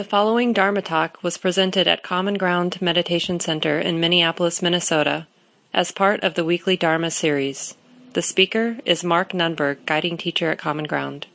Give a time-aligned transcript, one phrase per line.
[0.00, 5.26] The following Dharma talk was presented at Common Ground Meditation Center in Minneapolis, Minnesota,
[5.74, 7.76] as part of the weekly Dharma series.
[8.14, 11.26] The speaker is Mark Nunberg, guiding teacher at Common Ground.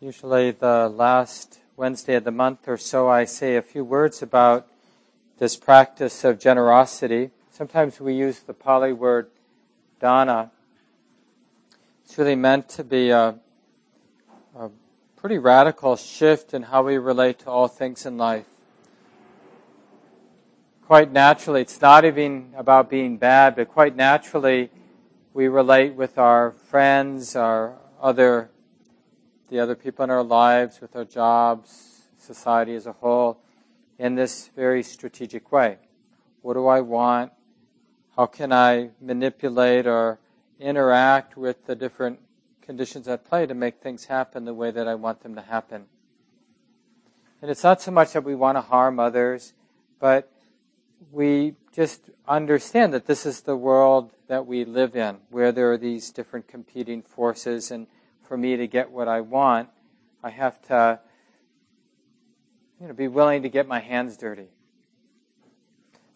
[0.00, 4.66] Usually, the last Wednesday of the month or so, I say a few words about
[5.38, 7.30] this practice of generosity.
[7.52, 9.28] Sometimes we use the Pali word
[10.00, 10.50] dana.
[12.04, 13.36] It's really meant to be a,
[14.58, 14.70] a
[15.26, 18.46] pretty radical shift in how we relate to all things in life.
[20.86, 24.70] Quite naturally, it's not even about being bad, but quite naturally,
[25.34, 28.48] we relate with our friends, our other,
[29.50, 33.40] the other people in our lives, with our jobs, society as a whole,
[33.98, 35.78] in this very strategic way.
[36.42, 37.32] What do I want?
[38.14, 40.20] How can I manipulate or
[40.60, 42.20] interact with the different
[42.66, 45.86] conditions at play to make things happen the way that I want them to happen?
[47.40, 49.54] And it's not so much that we want to harm others,
[50.00, 50.32] but
[51.12, 55.78] we just understand that this is the world that we live in, where there are
[55.78, 57.86] these different competing forces, and
[58.22, 59.68] for me to get what I want,
[60.22, 60.98] I have to
[62.80, 64.48] you know, be willing to get my hands dirty.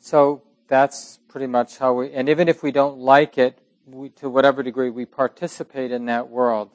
[0.01, 3.59] So that's pretty much how we, and even if we don't like it,
[3.93, 6.71] we, to whatever degree, we participate in that world.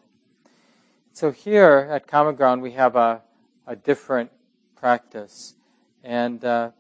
[1.14, 3.22] So here at Common Ground, we have a,
[3.66, 4.32] a different
[4.76, 5.56] practice.
[6.04, 6.72] And uh,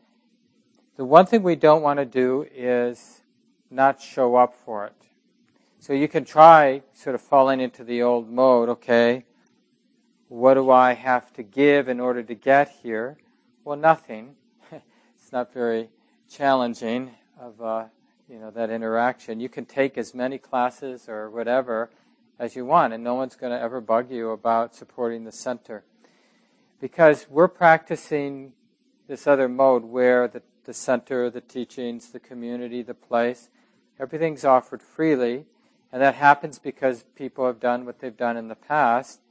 [0.97, 3.21] the one thing we don't want to do is
[3.71, 4.95] not show up for it.
[5.79, 9.25] So you can try sort of falling into the old mode, okay,
[10.27, 13.17] what do I have to give in order to get here?
[13.63, 14.35] Well, nothing.
[14.71, 15.89] it's not very
[16.29, 17.85] challenging of uh,
[18.29, 19.39] you know that interaction.
[19.39, 21.89] You can take as many classes or whatever
[22.39, 25.83] as you want, and no one's going to ever bug you about supporting the center
[26.79, 28.53] because we're practicing
[29.07, 33.49] this other mode where the, the center, the teachings, the community, the place,
[33.99, 35.45] everything's offered freely,
[35.91, 39.21] and that happens because people have done what they've done in the past,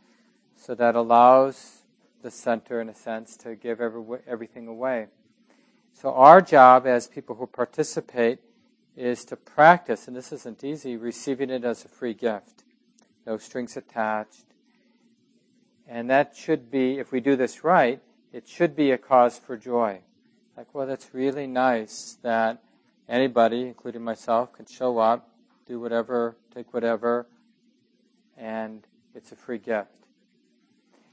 [0.57, 1.83] so that allows
[2.23, 5.09] the center, in a sense, to give every, everything away.
[5.93, 8.39] So, our job as people who participate
[8.97, 12.65] is to practice, and this isn't easy, receiving it as a free gift.
[13.27, 14.45] No strings attached.
[15.89, 18.01] And that should be, if we do this right,
[18.33, 20.01] it should be a cause for joy.
[20.57, 22.63] Like, well, that's really nice that
[23.09, 25.29] anybody, including myself, can show up,
[25.67, 27.27] do whatever, take whatever,
[28.37, 30.07] and it's a free gift.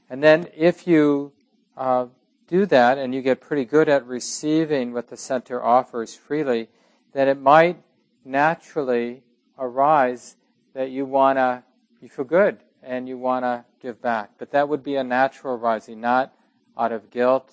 [0.08, 1.32] And then if you
[1.76, 2.06] uh,
[2.46, 6.68] do that and you get pretty good at receiving what the center offers freely,
[7.12, 7.82] then it might
[8.24, 9.22] naturally
[9.58, 10.36] arise
[10.74, 11.62] that you want to,
[12.00, 14.30] you feel good and you want to give back.
[14.38, 16.34] But that would be a natural rising, not
[16.76, 17.52] out of guilt,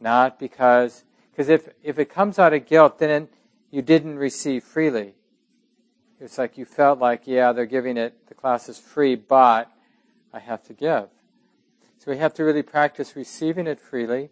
[0.00, 3.28] not because, because if, if it comes out of guilt, then
[3.70, 5.14] you didn't receive freely.
[6.20, 9.70] It's like you felt like, yeah, they're giving it, the class is free, but
[10.32, 11.08] I have to give.
[11.98, 14.30] So we have to really practice receiving it freely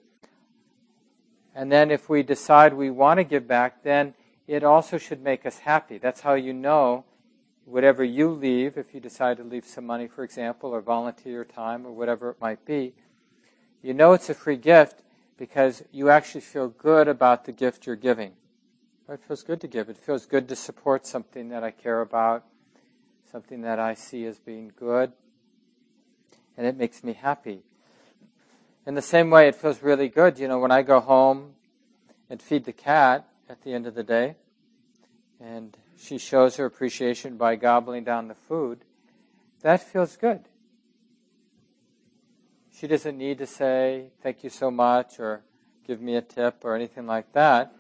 [1.57, 4.13] and then if we decide we want to give back, then
[4.47, 5.99] it also should make us happy.
[5.99, 7.05] That's how you know
[7.65, 11.85] whatever you leave, if you decide to leave some money, for example, or volunteer time
[11.85, 12.95] or whatever it might be,
[13.83, 15.03] you know it's a free gift
[15.37, 18.33] because you actually feel good about the gift you're giving.
[19.09, 19.89] It feels good to give.
[19.89, 22.45] It feels good to support something that I care about,
[23.31, 25.13] something that I see as being good,
[26.57, 27.63] and it makes me happy.
[28.87, 31.55] In the same way, it feels really good, you know, when I go home
[32.31, 34.37] and feed the cat at the end of the day,
[35.41, 38.81] and she shows her appreciation by gobbling down the food,
[39.63, 40.41] that feels good.
[42.73, 45.43] She doesn't need to say, thank you so much, or
[45.87, 47.73] give me a tip, or anything like that.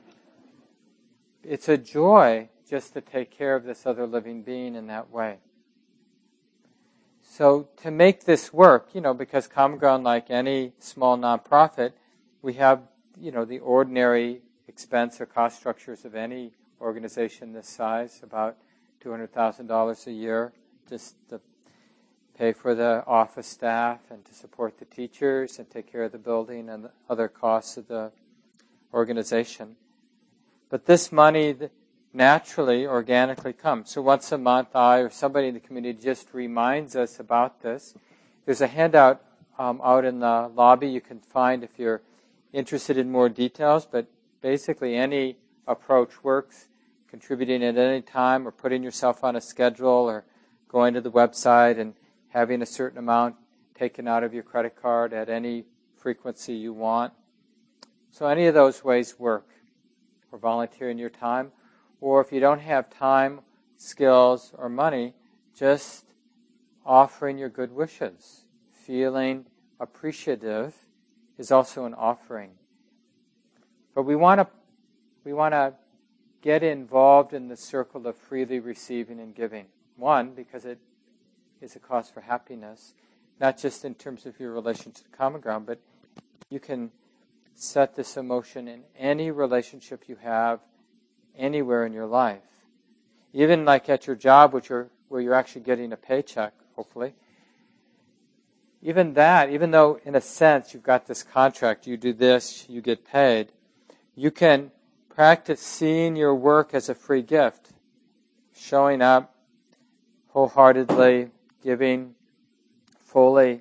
[1.42, 5.36] It's a joy just to take care of this other living being in that way.
[7.22, 11.92] So to make this work, you know, because Common Ground, like any small nonprofit,
[12.40, 12.80] we have,
[13.20, 14.40] you know, the ordinary
[14.76, 16.52] expense or cost structures of any
[16.82, 18.58] organization this size, about
[19.02, 20.52] $200,000 a year,
[20.86, 21.40] just to
[22.36, 26.18] pay for the office staff and to support the teachers and take care of the
[26.18, 28.12] building and the other costs of the
[28.92, 29.76] organization.
[30.68, 31.56] But this money,
[32.12, 33.90] naturally, organically comes.
[33.90, 37.94] So once a month, I or somebody in the community just reminds us about this.
[38.44, 39.22] There's a handout
[39.58, 42.02] um, out in the lobby you can find if you're
[42.52, 44.06] interested in more details, but
[44.46, 46.68] basically any approach works.
[47.10, 50.24] Contributing at any time or putting yourself on a schedule or
[50.68, 51.94] going to the website and
[52.28, 53.34] having a certain amount
[53.74, 55.64] taken out of your credit card at any
[55.96, 57.12] frequency you want.
[58.12, 59.48] So any of those ways work.
[60.30, 61.50] Or volunteering your time.
[62.00, 63.40] Or if you don't have time,
[63.76, 65.14] skills, or money,
[65.58, 66.04] just
[66.84, 68.42] offering your good wishes.
[68.70, 69.46] Feeling
[69.80, 70.86] appreciative
[71.36, 72.50] is also an offering.
[73.96, 74.46] But we want to
[75.24, 75.72] we want to
[76.42, 79.66] get involved in the circle of freely receiving and giving.
[79.96, 80.78] One, because it
[81.62, 82.92] is a cause for happiness,
[83.40, 85.80] not just in terms of your relation to the common ground, but
[86.50, 86.90] you can
[87.54, 90.60] set this emotion in any relationship you have
[91.34, 92.42] anywhere in your life.
[93.32, 97.14] Even like at your job, which are, where you're actually getting a paycheck, hopefully.
[98.82, 102.82] Even that, even though in a sense you've got this contract, you do this, you
[102.82, 103.52] get paid,
[104.16, 104.70] you can
[105.10, 107.68] practice seeing your work as a free gift,
[108.54, 109.34] showing up
[110.28, 111.30] wholeheartedly,
[111.62, 112.14] giving
[113.04, 113.60] fully,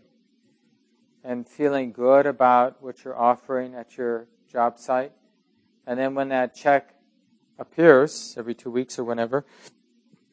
[1.23, 5.11] and feeling good about what you're offering at your job site.
[5.85, 6.95] And then when that check
[7.59, 9.45] appears every two weeks or whenever,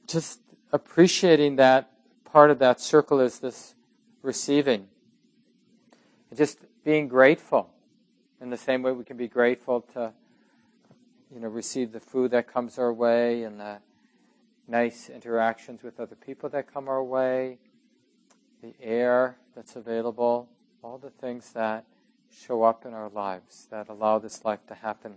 [0.06, 0.40] just
[0.72, 1.90] appreciating that
[2.24, 3.74] part of that circle is this
[4.22, 4.86] receiving.
[6.30, 7.72] And just being grateful
[8.42, 10.12] in the same way we can be grateful to
[11.32, 13.78] you know receive the food that comes our way and the
[14.66, 17.58] nice interactions with other people that come our way,
[18.60, 20.48] the air that's available,
[20.82, 21.84] all the things that
[22.30, 25.14] show up in our lives that allow this life to happen.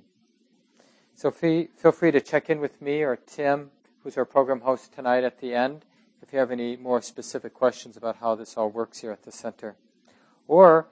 [1.16, 3.72] So feel free to check in with me or Tim,
[4.04, 5.86] who's our program host tonight at the end,
[6.22, 9.32] if you have any more specific questions about how this all works here at the
[9.32, 9.76] center.
[10.48, 10.88] Or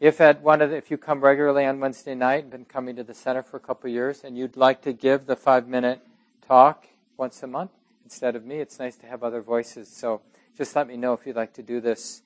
[0.00, 2.96] if at one of the, if you come regularly on Wednesday night and been coming
[2.96, 5.66] to the center for a couple of years and you'd like to give the five
[5.66, 6.00] minute
[6.46, 6.86] talk
[7.16, 7.72] once a month
[8.04, 9.88] instead of me, it's nice to have other voices.
[9.88, 10.22] So
[10.56, 12.22] just let me know if you'd like to do this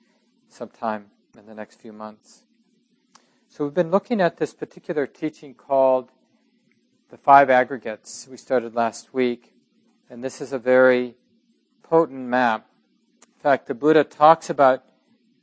[0.48, 1.06] sometime
[1.38, 2.42] in the next few months.
[3.48, 6.10] So we've been looking at this particular teaching called
[7.10, 9.54] the five aggregates we started last week,
[10.08, 11.14] and this is a very
[11.82, 12.66] potent map.
[13.22, 14.84] In fact, the Buddha talks about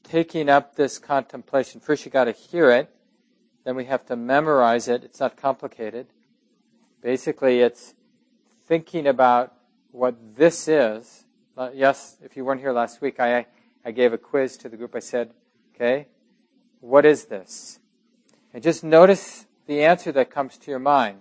[0.09, 1.79] taking up this contemplation.
[1.79, 2.89] First, you got to hear it,
[3.63, 5.03] then we have to memorize it.
[5.03, 6.07] It's not complicated.
[7.01, 7.93] Basically, it's
[8.67, 9.53] thinking about
[9.91, 11.25] what this is.
[11.55, 13.45] Uh, yes, if you weren't here last week, I,
[13.85, 14.95] I gave a quiz to the group.
[14.95, 15.31] I said,
[15.75, 16.07] okay,
[16.79, 17.79] what is this?
[18.53, 21.19] And just notice the answer that comes to your mind.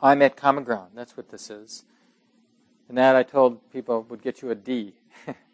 [0.00, 0.92] I'm at common ground.
[0.94, 1.84] That's what this is.
[2.88, 4.94] And that I told people would get you a D.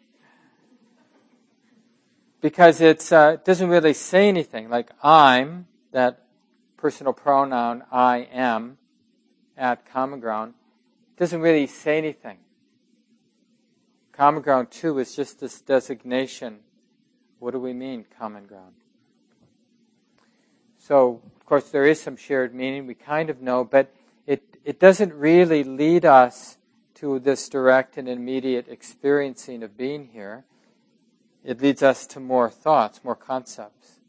[2.45, 4.69] because it uh, doesn't really say anything.
[4.69, 6.27] Like I'm, that
[6.77, 8.77] personal pronoun I am
[9.57, 10.53] at common ground,
[11.17, 12.37] doesn't really say anything.
[14.11, 16.59] Common ground, too, is just this designation.
[17.39, 18.75] What do we mean, common ground?
[20.77, 22.85] So, of course, there is some shared meaning.
[22.85, 23.91] We kind of know, but
[24.27, 26.59] it, it doesn't really lead us
[27.01, 30.45] to this direct and immediate experiencing of being here.
[31.45, 33.99] It leads us to more thoughts, more concepts.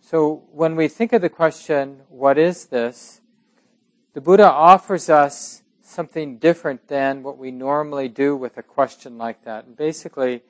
[0.00, 3.20] So when we think of the question, what is this?
[4.14, 9.44] The Buddha offers us something different than what we normally do with a question like
[9.44, 9.66] that.
[9.66, 10.42] And basically,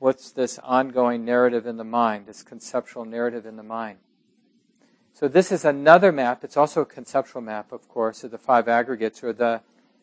[0.00, 3.98] what's this ongoing narrative in the mind, this conceptual narrative in the mind?
[5.14, 6.44] So this is another map.
[6.44, 9.62] It's also a conceptual map, of course, of the five aggregates, or the,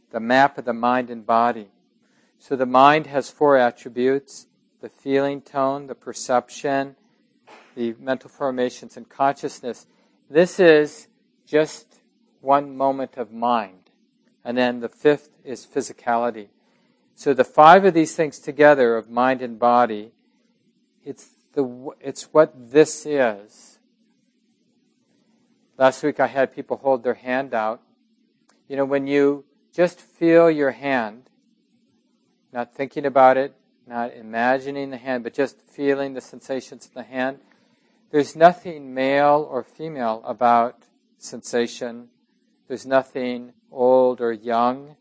[0.09, 1.67] the map of the mind and body.
[2.39, 4.47] So the mind has four attributes
[4.81, 6.95] the feeling tone, the perception,
[7.75, 9.85] the mental formations, and consciousness.
[10.29, 11.07] This is
[11.45, 12.01] just
[12.41, 13.89] one moment of mind.
[14.43, 16.47] And then the fifth is physicality.
[17.13, 20.11] So the five of these things together of mind and body,
[21.05, 23.77] it's, the, it's what this is.
[25.77, 27.81] Last week I had people hold their hand out.
[28.67, 31.29] You know, when you just feel your hand,
[32.51, 33.53] not thinking about it,
[33.91, 37.39] not imagining the hand, but just feeling the sensations of the hand,
[38.09, 40.83] there's nothing male or female about
[41.17, 42.07] sensation.
[42.69, 44.95] There's nothing old or young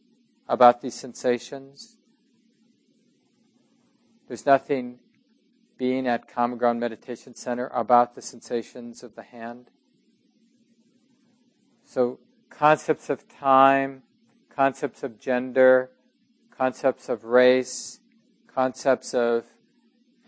[0.49, 1.99] about these sensations.
[4.27, 4.99] There's nothing
[5.79, 9.71] being at Common Ground Meditation Center about the sensations of the hand.
[11.85, 12.19] So,
[12.49, 14.03] concepts of time,
[14.49, 15.91] concepts of gender,
[16.51, 18.00] concepts of race,
[18.61, 19.47] concepts of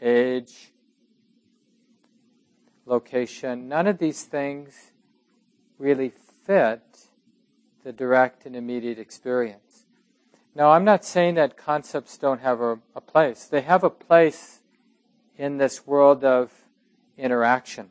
[0.00, 0.72] age,
[2.86, 4.92] location, none of these things
[5.78, 6.10] really
[6.46, 6.80] fit
[7.84, 9.84] the direct and immediate experience.
[10.54, 13.44] Now, I'm not saying that concepts don't have a, a place.
[13.44, 14.60] They have a place
[15.36, 16.50] in this world of
[17.18, 17.90] interaction.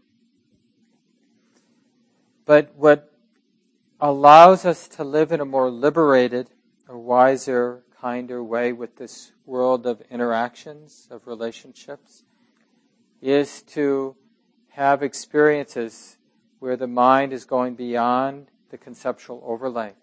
[2.45, 3.13] But what
[3.99, 6.49] allows us to live in a more liberated,
[6.89, 12.23] a wiser, kinder way with this world of interactions, of relationships,
[13.21, 14.15] is to
[14.69, 16.17] have experiences
[16.57, 19.93] where the mind is going beyond the conceptual overlay.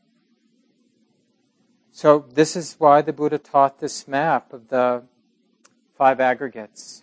[1.91, 5.03] So, this is why the Buddha taught this map of the
[5.97, 7.03] five aggregates,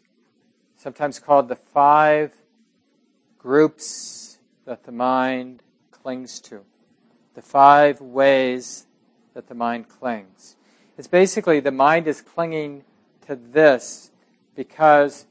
[0.77, 2.31] sometimes called the five
[3.37, 5.61] groups that the mind
[5.91, 6.61] clings to,
[7.33, 8.87] the five ways
[9.33, 10.55] that the mind clings.
[10.97, 12.83] It's basically the mind is clinging
[13.27, 14.11] to this
[14.55, 15.25] because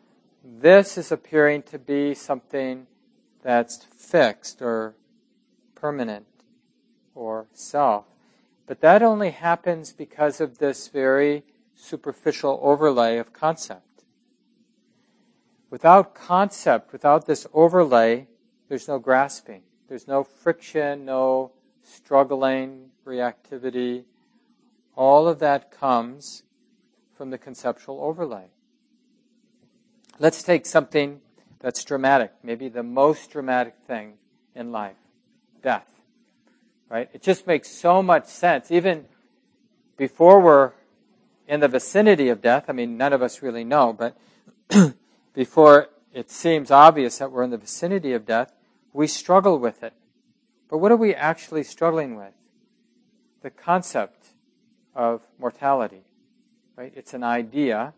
[0.45, 2.87] this is appearing to be something
[3.43, 4.95] that's fixed or
[5.75, 6.27] permanent
[7.15, 8.05] or self.
[8.67, 11.45] But that only happens because of this very
[11.75, 14.05] superficial overlay of concept.
[15.71, 18.29] Without concept, without this overlay,
[18.69, 19.63] there's no grasping.
[19.89, 21.53] There's no friction, no
[21.83, 24.05] struggling, reactivity.
[24.97, 26.43] All of that comes
[27.17, 28.47] from the conceptual overlay.
[30.19, 31.21] Let's take something
[31.61, 34.15] that's dramatic, maybe the most dramatic thing
[34.55, 34.97] in life
[35.63, 35.89] death.
[36.91, 37.09] Right?
[37.13, 38.71] It just makes so much sense.
[38.71, 39.07] Even
[39.97, 40.73] before we're
[41.49, 44.17] in the vicinity of death, I mean, none of us really know, but
[45.35, 48.53] before it seems obvious that we're in the vicinity of death,
[48.93, 49.95] we struggle with it.
[50.69, 52.35] But what are we actually struggling with?
[53.43, 54.24] The concept
[54.95, 56.03] of mortality.
[56.77, 56.93] Right?
[56.95, 57.95] It's an idea.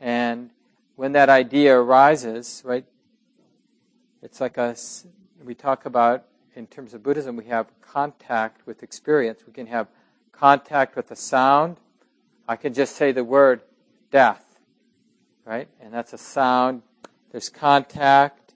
[0.00, 0.50] And
[0.96, 2.84] when that idea arises, right,
[4.22, 4.76] it's like a,
[5.44, 6.24] we talk about
[6.54, 9.42] in terms of Buddhism, we have contact with experience.
[9.46, 9.88] We can have
[10.32, 11.76] contact with a sound.
[12.48, 13.60] I can just say the word
[14.10, 14.44] death,
[15.44, 15.68] right?
[15.80, 16.82] And that's a sound.
[17.30, 18.54] There's contact.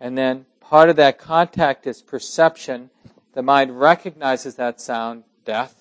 [0.00, 2.90] And then part of that contact is perception.
[3.34, 5.77] The mind recognizes that sound, death,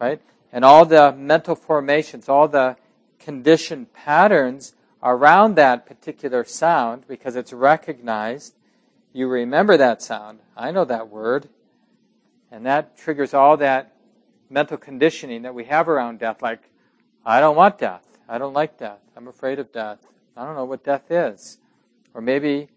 [0.00, 0.20] right?
[0.52, 2.76] And all the mental formations, all the
[3.18, 8.54] conditioned patterns around that particular sound, because it's recognized,
[9.12, 10.40] you remember that sound.
[10.56, 11.48] I know that word.
[12.50, 13.92] And that triggers all that
[14.50, 16.60] mental conditioning that we have around death, like,
[17.24, 18.04] I don't want death.
[18.28, 19.00] I don't like death.
[19.16, 19.98] I'm afraid of death.
[20.36, 21.58] I don't know what death is.
[22.14, 22.68] Or maybe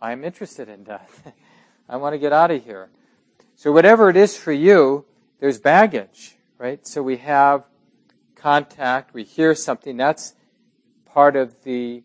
[0.00, 1.32] I'm interested in death.
[1.88, 2.88] I want to get out of here.
[3.56, 5.04] So, whatever it is for you,
[5.38, 6.86] there's baggage, right?
[6.86, 7.64] So, we have
[8.36, 9.96] contact, we hear something.
[9.96, 10.34] That's
[11.06, 12.02] part of the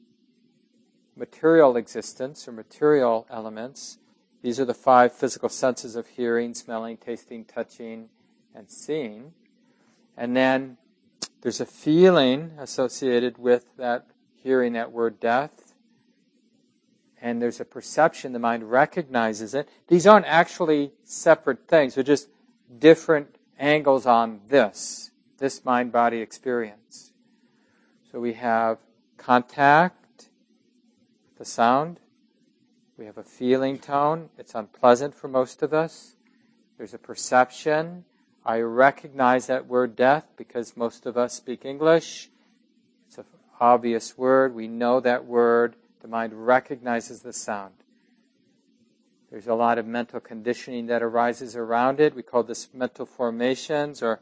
[1.15, 3.97] material existence or material elements.
[4.41, 8.07] These are the five physical senses of hearing, smelling, tasting, touching,
[8.55, 9.33] and seeing.
[10.15, 10.77] And then
[11.41, 14.07] there's a feeling associated with that
[14.41, 15.73] hearing that word death.
[17.21, 19.67] And there's a perception, the mind recognizes it.
[19.89, 22.29] These aren't actually separate things, they're just
[22.79, 27.11] different angles on this, this mind body experience.
[28.11, 28.79] So we have
[29.17, 30.29] contact,
[31.37, 31.99] the sound.
[32.97, 34.29] We have a feeling tone.
[34.37, 36.15] It's unpleasant for most of us.
[36.77, 38.05] There's a perception.
[38.45, 42.29] I recognize that word death because most of us speak English.
[43.07, 43.25] It's an
[43.59, 44.53] obvious word.
[44.53, 45.75] We know that word.
[46.01, 47.73] The mind recognizes the sound.
[49.35, 52.15] There's a lot of mental conditioning that arises around it.
[52.15, 54.21] We call this mental formations or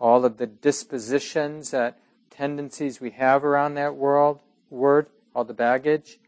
[0.00, 1.98] all of the dispositions that
[2.30, 4.40] tendencies we have around that world,
[4.70, 6.18] word, all the baggage.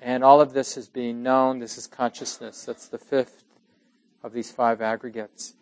[0.00, 1.58] And all of this is being known.
[1.58, 2.64] This is consciousness.
[2.64, 3.42] That's the fifth
[4.22, 5.54] of these five aggregates.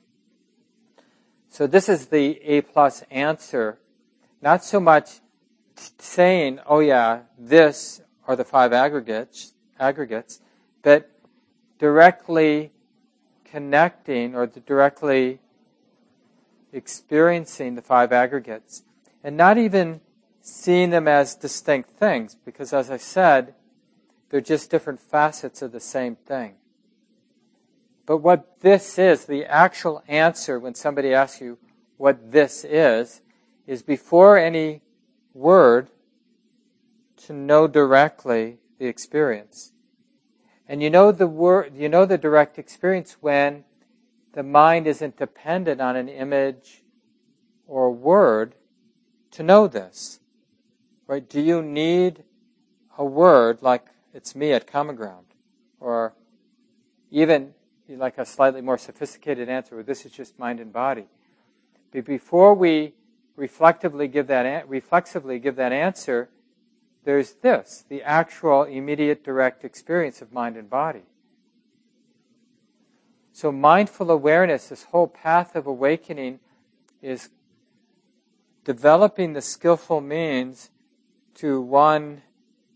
[1.49, 3.79] So this is the A plus answer.
[4.43, 5.21] Not so much
[5.99, 10.41] saying, oh yeah, this are the five aggregates, aggregates,
[10.83, 11.11] but
[11.81, 12.71] directly
[13.43, 15.41] connecting or directly
[16.75, 18.85] experiencing the five aggregates
[19.25, 20.01] and not even
[20.43, 23.55] seeing them as distinct things because as I said,
[24.29, 26.55] they're just different facets of the same thing.
[28.05, 31.59] But what this is, the actual answer when somebody asks you
[31.97, 33.23] what this is,
[33.67, 34.83] is before any
[35.33, 35.89] word
[37.25, 39.73] to know directly the experience.
[40.71, 43.65] And you know the word, you know the direct experience when
[44.35, 46.85] the mind isn't dependent on an image
[47.67, 48.55] or a word
[49.33, 50.21] to know this.
[51.09, 51.29] Right?
[51.29, 52.23] Do you need
[53.01, 55.27] a word like it's me at Common Ground.
[55.81, 56.13] Or
[57.11, 57.55] even
[57.89, 61.07] like a slightly more sophisticated answer, where this is just mind and body.
[61.91, 62.93] But before we
[63.35, 66.29] reflectively give that reflexively give that answer,
[67.05, 71.03] there's this the actual, immediate, direct experience of mind and body.
[73.33, 76.41] So, mindful awareness, this whole path of awakening,
[77.01, 77.31] is
[78.65, 80.71] developing the skillful means
[81.37, 82.23] to one,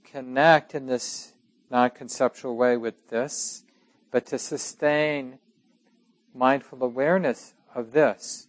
[0.05, 1.35] connect in this
[1.71, 3.65] non conceptual way with this,
[4.11, 5.39] but to sustain
[6.35, 8.49] mindful awareness of this.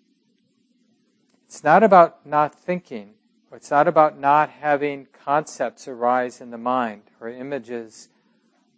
[1.46, 3.16] It's not about not thinking,
[3.56, 8.10] it's not about not having concepts arise in the mind or images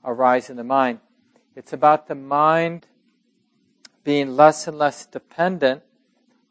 [0.05, 0.99] arise in the mind.
[1.55, 2.85] It's about the mind
[4.03, 5.81] being less and less dependent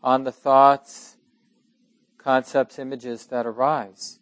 [0.03, 1.17] on the thoughts,
[2.19, 4.19] concepts, images that arise.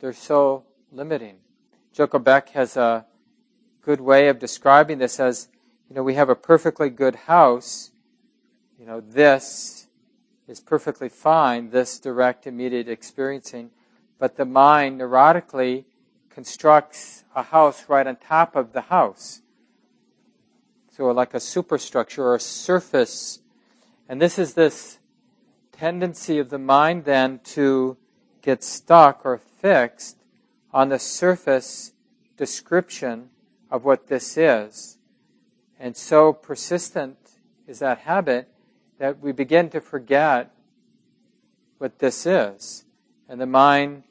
[0.00, 1.38] They're so limiting.
[1.92, 3.06] Joko Beck has a
[3.82, 5.48] good way of describing this as,
[5.88, 7.90] you know, we have a perfectly good house,
[8.78, 9.83] you know, this
[10.46, 13.70] is perfectly fine, this direct, immediate experiencing,
[14.18, 15.84] but the mind neurotically
[16.30, 19.40] constructs a house right on top of the house.
[20.90, 23.40] So, like a superstructure or a surface.
[24.08, 24.98] And this is this
[25.72, 27.96] tendency of the mind then to
[28.42, 30.18] get stuck or fixed
[30.72, 31.92] on the surface
[32.36, 33.30] description
[33.70, 34.98] of what this is.
[35.80, 37.16] And so persistent
[37.66, 38.48] is that habit
[39.04, 40.50] that we begin to forget
[41.76, 42.86] what this is.
[43.28, 44.04] And the mind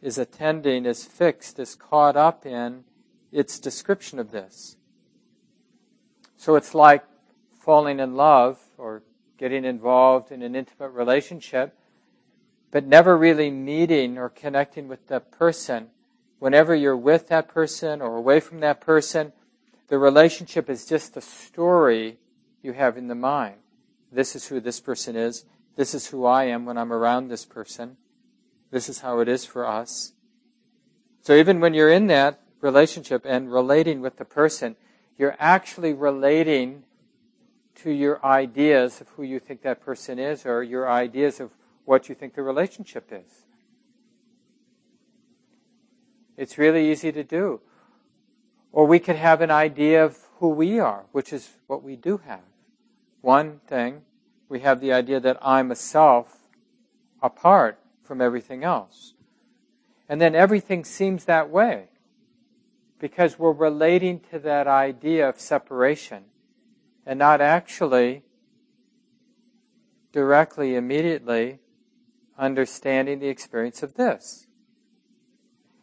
[0.00, 2.84] is attending, is fixed, is caught up in
[3.32, 4.76] its description of this.
[6.36, 7.02] So it's like
[7.58, 9.02] falling in love or
[9.36, 11.76] getting involved in an intimate relationship,
[12.70, 15.88] but never really meeting or connecting with that person.
[16.38, 19.32] Whenever you're with that person or away from that person,
[19.88, 22.18] the relationship is just a story
[22.62, 23.56] you have in the mind.
[24.12, 25.44] This is who this person is.
[25.74, 27.96] This is who I am when I'm around this person.
[28.70, 30.12] This is how it is for us.
[31.22, 34.76] So even when you're in that relationship and relating with the person,
[35.16, 36.84] you're actually relating
[37.76, 41.50] to your ideas of who you think that person is or your ideas of
[41.84, 43.44] what you think the relationship is.
[46.36, 47.60] It's really easy to do.
[48.72, 52.18] Or we could have an idea of who we are, which is what we do
[52.18, 52.40] have.
[53.22, 54.02] One thing,
[54.48, 56.48] we have the idea that I'm a self
[57.22, 59.14] apart from everything else.
[60.08, 61.88] And then everything seems that way
[62.98, 66.24] because we're relating to that idea of separation
[67.06, 68.22] and not actually
[70.12, 71.60] directly, immediately
[72.38, 74.46] understanding the experience of this.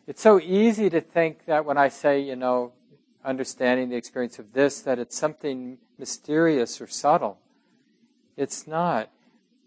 [0.08, 2.74] It's so easy to think that when I say, you know,
[3.24, 7.40] understanding the experience of this, that it's something mysterious or subtle.
[8.38, 9.10] It's not.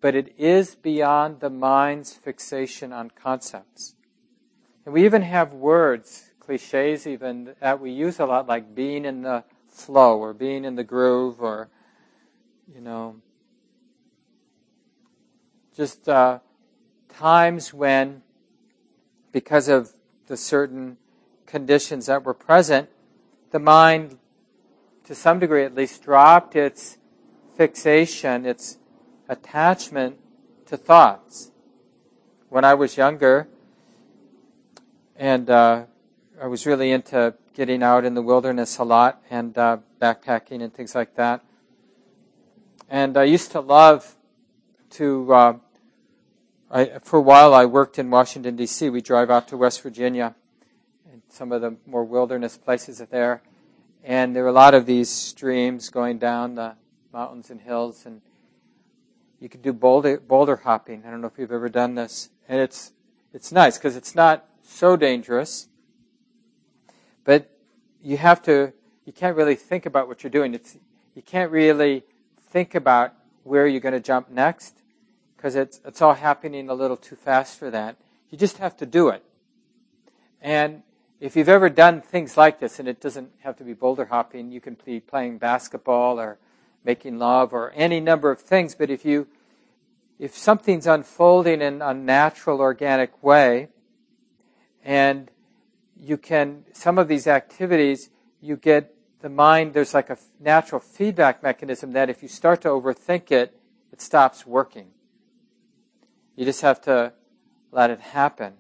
[0.01, 3.95] But it is beyond the mind's fixation on concepts.
[4.85, 9.23] And we even have words, cliches even, that we use a lot, like being in
[9.23, 11.69] the flow or being in the groove or,
[12.75, 13.17] you know,
[15.77, 16.41] just uh,
[17.09, 18.23] times when,
[19.31, 19.93] because of
[20.27, 20.97] the certain
[21.47, 22.89] conditions that were present,
[23.53, 24.19] the mind,
[25.05, 26.99] to some degree at least, dropped its
[27.57, 28.79] fixation, its
[29.29, 30.19] attachment
[30.67, 31.51] to thoughts.
[32.49, 33.49] When I was younger,
[35.17, 35.85] and uh,
[36.41, 40.73] I was really into getting out in the wilderness a lot and uh, backpacking and
[40.73, 41.45] things like that.
[42.89, 44.17] And I used to love
[44.91, 45.33] to.
[45.33, 45.57] Uh,
[46.71, 48.89] I, for a while, I worked in Washington D.C.
[48.89, 50.35] We drive out to West Virginia,
[51.33, 53.43] some of the more wilderness places are there.
[54.05, 56.75] And there were a lot of these streams going down the
[57.13, 58.21] mountains and hills, and
[59.41, 61.05] you could do boulder, boulder hopping.
[61.07, 62.93] I don't know if you've ever done this, and it's
[63.33, 65.69] it's nice because it's not so dangerous,
[67.25, 67.51] but
[68.03, 68.73] you have to.
[69.05, 70.53] You can't really think about what you're doing.
[70.55, 70.77] It's
[71.15, 72.05] you can't really
[72.51, 73.15] think about
[73.45, 74.83] where you're going to jump next
[75.37, 77.97] because it's it's all happening a little too fast for that.
[78.31, 79.25] You just have to do it,
[80.41, 80.83] and
[81.23, 84.51] if you've ever done things like this, and it doesn't have to be boulder hopping,
[84.51, 86.37] you can be playing basketball or
[86.85, 89.29] making love or any number of things, but if you
[90.19, 93.69] if something's unfolding in a natural, organic way,
[94.85, 95.31] and
[95.97, 101.41] you can some of these activities, you get the mind, there's like a natural feedback
[101.41, 103.57] mechanism that if you start to overthink it,
[103.93, 104.89] it stops working.
[106.35, 107.13] You just have to
[107.71, 108.55] let it happen.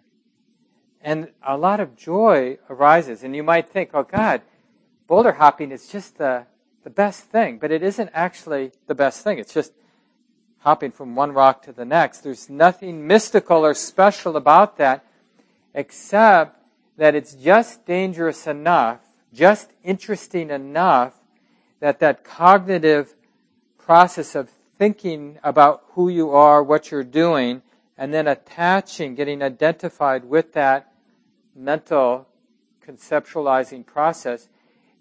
[1.02, 3.24] And a lot of joy arises.
[3.24, 4.42] And you might think, oh God,
[5.08, 6.46] boulder hopping is just the,
[6.84, 7.58] the best thing.
[7.58, 9.38] But it isn't actually the best thing.
[9.38, 9.72] It's just
[10.58, 12.20] hopping from one rock to the next.
[12.20, 15.04] There's nothing mystical or special about that.
[15.74, 16.58] except
[16.96, 19.00] that it's just dangerous enough,
[19.32, 21.14] just interesting enough
[21.80, 23.14] that that cognitive
[23.78, 27.62] process of thinking about who you are, what you're doing,
[27.98, 30.91] and then attaching, getting identified with that
[31.54, 32.28] mental
[32.86, 34.48] conceptualizing process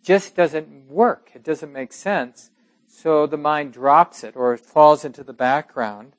[0.03, 1.31] just doesn't work.
[1.33, 2.51] It doesn't make sense.
[2.87, 6.13] So the mind drops it or it falls into the background.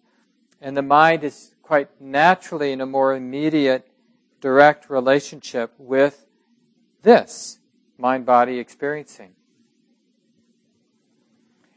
[0.61, 3.88] And the mind is quite naturally in a more immediate,
[4.40, 6.27] direct relationship with
[7.03, 7.59] this
[7.99, 9.33] mind body experiencing.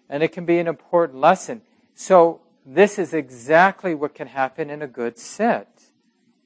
[0.10, 1.62] And it can be an important lesson.
[1.96, 5.68] So, this is exactly what can happen in a good sit.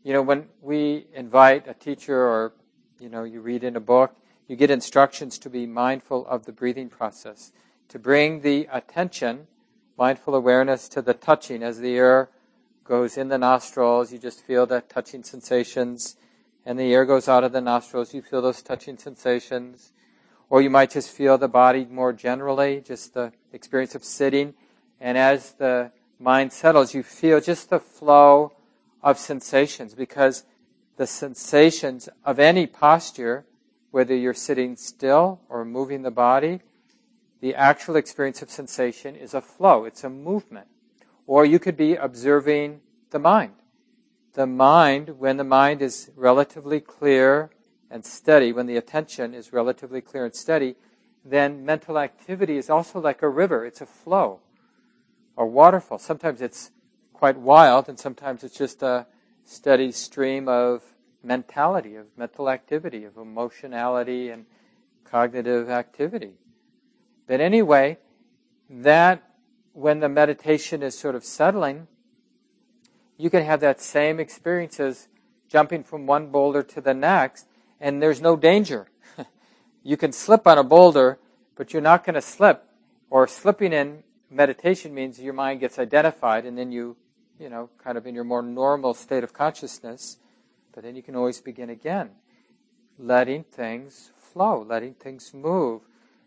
[0.03, 2.53] You know, when we invite a teacher or,
[2.99, 4.15] you know, you read in a book,
[4.47, 7.51] you get instructions to be mindful of the breathing process,
[7.89, 9.47] to bring the attention,
[9.97, 12.29] mindful awareness to the touching as the air
[12.85, 16.15] goes in the nostrils, you just feel the touching sensations,
[16.65, 19.91] and the air goes out of the nostrils, you feel those touching sensations.
[20.49, 24.55] Or you might just feel the body more generally, just the experience of sitting.
[24.99, 28.53] And as the mind settles, you feel just the flow
[29.01, 30.43] of sensations because
[30.97, 33.45] the sensations of any posture
[33.91, 36.61] whether you're sitting still or moving the body,
[37.41, 40.67] the actual experience of sensation is a flow, it's a movement.
[41.25, 42.81] Or you could be observing
[43.11, 43.53] the mind.
[44.33, 47.49] The mind, when the mind is relatively clear
[47.89, 50.75] and steady, when the attention is relatively clear and steady,
[51.25, 54.39] then mental activity is also like a river, it's a flow
[55.35, 55.97] or waterfall.
[55.97, 56.71] Sometimes it's
[57.19, 59.05] quite wild, and sometimes it's just a
[59.43, 60.81] steady stream of
[61.21, 64.45] mentality, of mental activity, of emotionality and
[65.03, 66.35] cognitive activity.
[67.27, 67.97] But anyway,
[68.69, 69.21] that
[69.73, 71.87] when the meditation is sort of settling,
[73.17, 75.09] you can have that same experience as
[75.49, 77.47] jumping from one boulder to the next,
[77.81, 78.87] and there's no danger.
[79.83, 81.19] you can slip on a boulder,
[81.57, 82.63] but you're not going to slip.
[83.09, 86.95] Or slipping in meditation means your mind gets identified, and then you,
[87.39, 90.17] you know, kind of in your more normal state of consciousness,
[90.73, 92.09] but then you can always begin again,
[92.97, 95.81] letting things flow, letting things move.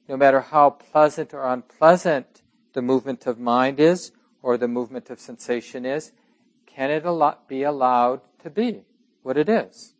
[0.08, 5.20] No matter how pleasant or unpleasant the movement of mind is or the movement of
[5.20, 6.12] sensation is,
[6.66, 7.04] can it
[7.46, 8.82] be allowed to be
[9.22, 9.94] what it is?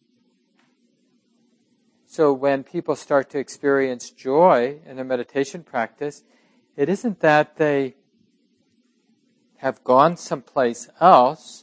[2.07, 6.25] So when people start to experience joy in their meditation practice,
[6.77, 7.95] it isn't that they
[9.63, 11.63] have gone someplace else.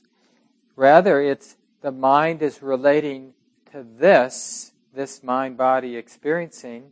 [0.77, 3.33] Rather, it's the mind is relating
[3.73, 6.91] to this, this mind body experiencing,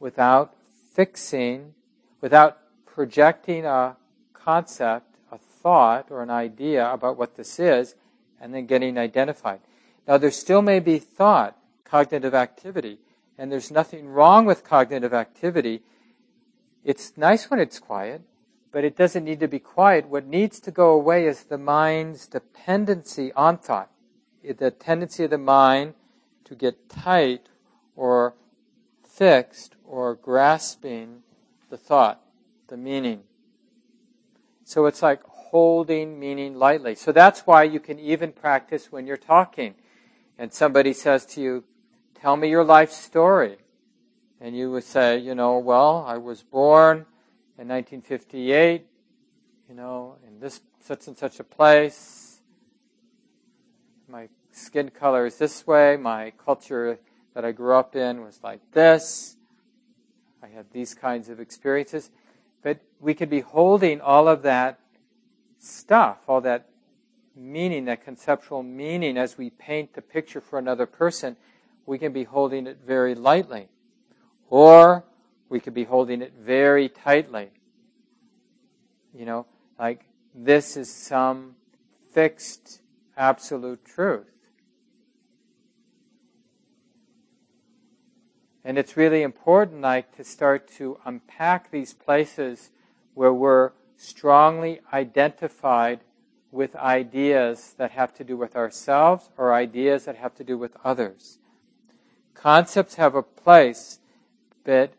[0.00, 0.56] without
[0.92, 1.72] fixing,
[2.20, 3.96] without projecting a
[4.32, 7.94] concept, a thought, or an idea about what this is,
[8.40, 9.60] and then getting identified.
[10.08, 12.98] Now, there still may be thought, cognitive activity,
[13.38, 15.82] and there's nothing wrong with cognitive activity.
[16.82, 18.22] It's nice when it's quiet
[18.76, 20.06] but it doesn't need to be quiet.
[20.06, 23.90] What needs to go away is the mind's dependency on thought,
[24.44, 25.94] the tendency of the mind
[26.44, 27.48] to get tight
[27.96, 28.34] or
[29.02, 31.22] fixed or grasping
[31.70, 32.20] the thought,
[32.68, 33.22] the meaning.
[34.66, 36.96] So it's like holding meaning lightly.
[36.96, 39.74] So that's why you can even practice when you're talking
[40.38, 41.64] and somebody says to you,
[42.14, 43.56] Tell me your life story.
[44.38, 47.06] And you would say, You know, well, I was born
[47.58, 48.86] in 1958,
[49.68, 52.40] you know, in this such and such a place.
[54.08, 55.96] My skin color is this way.
[55.96, 56.98] My culture
[57.34, 59.36] that I grew up in was like this.
[60.42, 62.10] I had these kinds of experiences.
[62.62, 64.78] But we could be holding all of that
[65.58, 66.68] stuff, all that
[67.34, 71.36] meaning, that conceptual meaning as we paint the picture for another person.
[71.86, 73.68] We can be holding it very lightly.
[74.48, 75.04] Or
[75.48, 77.50] we could be holding it very tightly.
[79.14, 79.46] You know,
[79.78, 81.56] like this is some
[82.12, 82.80] fixed
[83.16, 84.26] absolute truth.
[88.64, 92.70] And it's really important, like, to start to unpack these places
[93.14, 96.00] where we're strongly identified
[96.50, 100.76] with ideas that have to do with ourselves or ideas that have to do with
[100.82, 101.38] others.
[102.34, 104.00] Concepts have a place,
[104.64, 104.94] but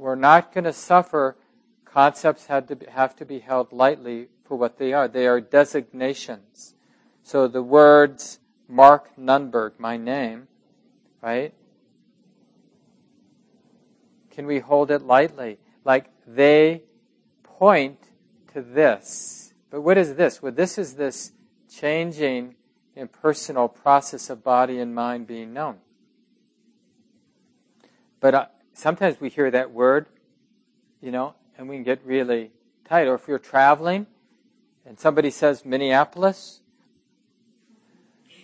[0.00, 1.36] we're not going to suffer.
[1.84, 5.06] Concepts have to, be, have to be held lightly for what they are.
[5.06, 6.74] They are designations.
[7.22, 10.48] So the words Mark Nunberg, my name,
[11.20, 11.52] right?
[14.30, 15.58] Can we hold it lightly?
[15.84, 16.82] Like they
[17.42, 17.98] point
[18.54, 19.52] to this.
[19.68, 20.40] But what is this?
[20.40, 21.32] Well, this is this
[21.70, 22.54] changing
[22.96, 25.76] impersonal process of body and mind being known.
[28.20, 28.46] But uh,
[28.80, 30.06] sometimes we hear that word,
[31.00, 32.50] you know, and we can get really
[32.88, 33.06] tight.
[33.06, 34.06] Or if you're traveling
[34.86, 36.60] and somebody says Minneapolis,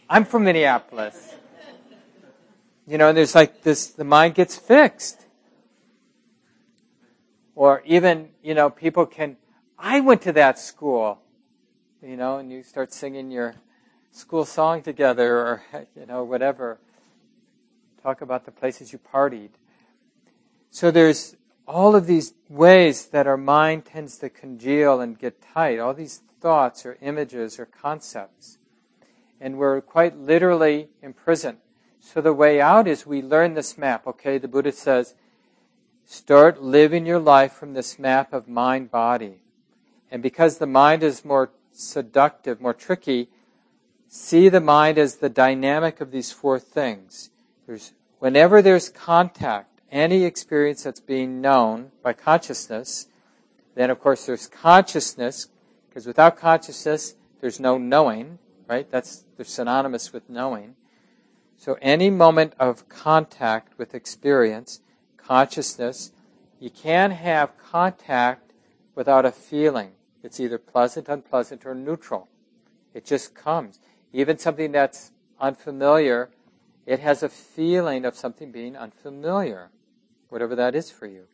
[0.08, 1.34] I'm from Minneapolis.
[2.86, 5.22] You know, and there's like this, the mind gets fixed.
[7.56, 9.38] Or even, you know, people can,
[9.78, 11.18] I went to that school,
[12.02, 13.54] you know, and you start singing your
[14.12, 15.62] school song together or,
[15.98, 16.78] you know, whatever.
[18.02, 19.50] Talk about the places you partied.
[20.76, 21.36] So there's
[21.66, 26.20] all of these ways that our mind tends to congeal and get tight, all these
[26.38, 28.58] thoughts or images or concepts.
[29.40, 31.60] And we're quite literally imprisoned.
[32.00, 34.36] So the way out is we learn this map, okay?
[34.36, 35.14] The Buddha says,
[36.04, 39.36] start living your life from this map of mind body.
[40.10, 43.30] And because the mind is more seductive, more tricky,
[44.08, 47.30] see the mind as the dynamic of these four things.
[47.66, 53.06] There's, whenever there's contact, any experience that's being known by consciousness,
[53.74, 55.48] then of course there's consciousness,
[55.88, 58.90] because without consciousness, there's no knowing, right?
[58.90, 60.76] That's they're synonymous with knowing.
[61.56, 64.80] So any moment of contact with experience,
[65.16, 66.12] consciousness,
[66.60, 68.52] you can't have contact
[68.94, 69.92] without a feeling.
[70.22, 72.28] It's either pleasant, unpleasant, or neutral.
[72.94, 73.78] It just comes.
[74.12, 76.30] Even something that's unfamiliar,
[76.86, 79.70] it has a feeling of something being unfamiliar,
[80.28, 81.24] whatever that is for you.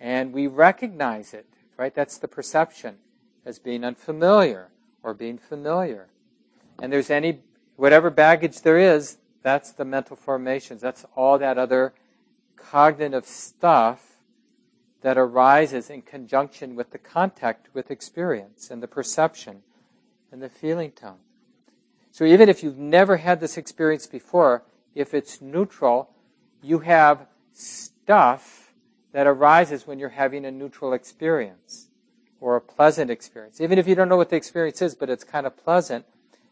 [0.00, 1.94] And we recognize it, right?
[1.94, 2.96] That's the perception
[3.44, 4.68] as being unfamiliar
[5.02, 6.08] or being familiar.
[6.80, 7.40] And there's any,
[7.76, 10.80] whatever baggage there is, that's the mental formations.
[10.80, 11.94] That's all that other
[12.56, 14.16] cognitive stuff
[15.02, 19.62] that arises in conjunction with the contact with experience and the perception
[20.32, 21.18] and the feeling tone.
[22.16, 24.62] So even if you've never had this experience before,
[24.94, 26.08] if it's neutral,
[26.62, 28.72] you have stuff
[29.12, 31.88] that arises when you're having a neutral experience
[32.40, 33.60] or a pleasant experience.
[33.60, 36.06] Even if you don't know what the experience is, but it's kind of pleasant,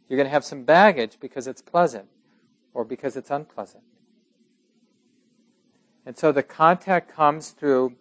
[0.07, 2.09] you're going to have some baggage because it's pleasant
[2.74, 3.85] or because it's unpleasant.
[6.05, 7.94] And so the contact comes through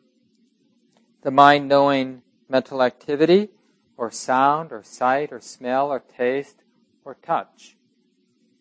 [1.22, 3.52] the mind knowing mental activity
[3.96, 6.63] or sound or sight or smell or taste
[7.06, 7.76] or touch.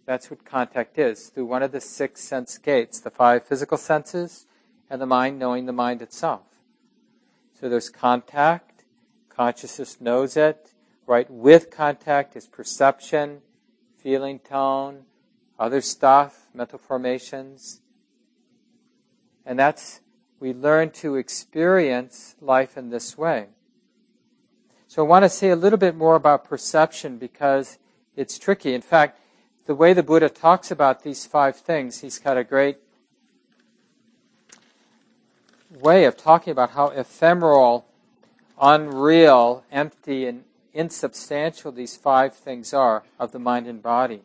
[0.04, 4.46] That's what contact is, through one of the six sense gates, the five physical senses,
[4.90, 6.42] and the mind knowing the mind itself.
[7.58, 8.84] So there's contact,
[9.28, 10.72] consciousness knows it,
[11.06, 13.42] right with contact is perception,
[13.96, 15.04] feeling tone,
[15.58, 17.80] other stuff, mental formations.
[19.46, 20.00] And that's,
[20.40, 23.46] we learn to experience life in this way.
[24.88, 27.78] So I want to say a little bit more about perception because
[28.16, 28.74] it's tricky.
[28.74, 29.18] In fact,
[29.66, 32.78] the way the Buddha talks about these five things, he's got a great
[35.80, 37.86] way of talking about how ephemeral,
[38.60, 40.44] unreal, empty, and
[40.74, 44.22] insubstantial these five things are of the mind and body.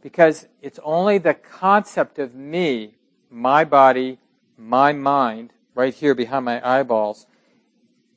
[0.00, 2.94] Because it's only the concept of me,
[3.30, 4.18] my body,
[4.58, 7.26] my mind, right here behind my eyeballs,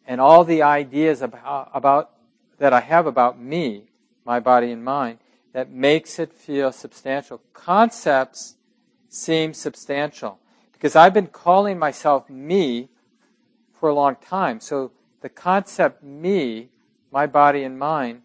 [0.07, 2.11] and all the ideas about, about
[2.57, 3.84] that I have about me
[4.25, 5.19] my body and mind,
[5.53, 7.41] that makes it feel substantial.
[7.53, 8.55] Concepts
[9.07, 10.39] seem substantial
[10.73, 12.89] because I've been calling myself me
[13.71, 14.59] for a long time.
[14.59, 16.69] So the concept me,
[17.11, 18.23] my body and mind,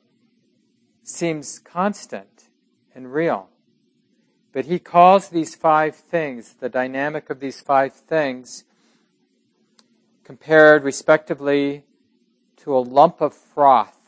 [1.03, 2.49] seems constant
[2.95, 3.49] and real.
[4.53, 8.65] But he calls these five things, the dynamic of these five things,
[10.25, 11.85] compared respectively
[12.57, 14.00] to a lump of froth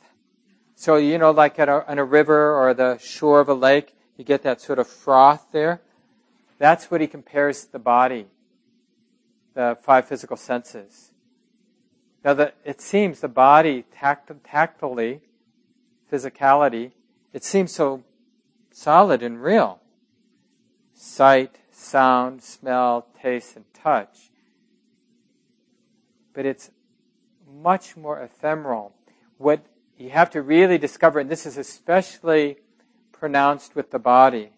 [0.82, 3.94] so, you know, like at a, in a river or the shore of a lake,
[4.16, 5.80] you get that sort of froth there.
[6.58, 8.26] That's what he compares the body,
[9.54, 11.12] the five physical senses.
[12.24, 15.20] Now, the, it seems the body, tact, tactily,
[16.10, 16.90] physicality,
[17.32, 18.02] it seems so
[18.72, 19.78] solid and real.
[20.94, 24.32] Sight, sound, smell, taste, and touch.
[26.34, 26.72] But it's
[27.48, 28.96] much more ephemeral.
[29.38, 29.64] What
[30.02, 32.56] you have to really discover, and this is especially
[33.12, 34.50] pronounced with the body.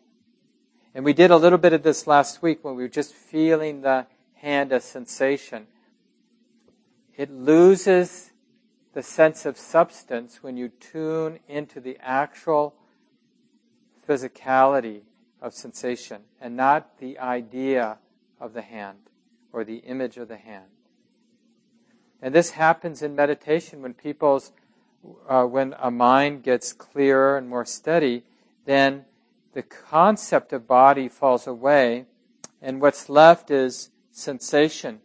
[0.95, 3.83] And we did a little bit of this last week when we were just feeling
[3.83, 5.67] the hand as sensation.
[7.17, 8.33] It loses
[8.95, 12.75] the sense of substance when you tune into the actual
[14.09, 15.03] physicality
[15.43, 17.99] of sensation and not the idea
[18.41, 18.99] of the hand
[19.53, 20.71] or the image of the hand.
[22.23, 24.53] And this happens in meditation when people's
[25.29, 28.25] uh, when a mind gets clearer and more steady,
[28.65, 29.05] then
[29.53, 32.07] the concept of body falls away,
[32.61, 35.01] and what's left is sensation.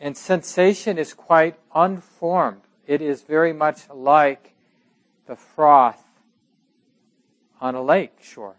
[0.00, 2.62] And sensation is quite unformed.
[2.86, 4.54] It is very much like
[5.26, 6.04] the froth
[7.60, 8.56] on a lake shore.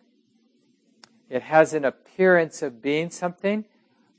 [1.30, 3.66] It has an appearance of being something,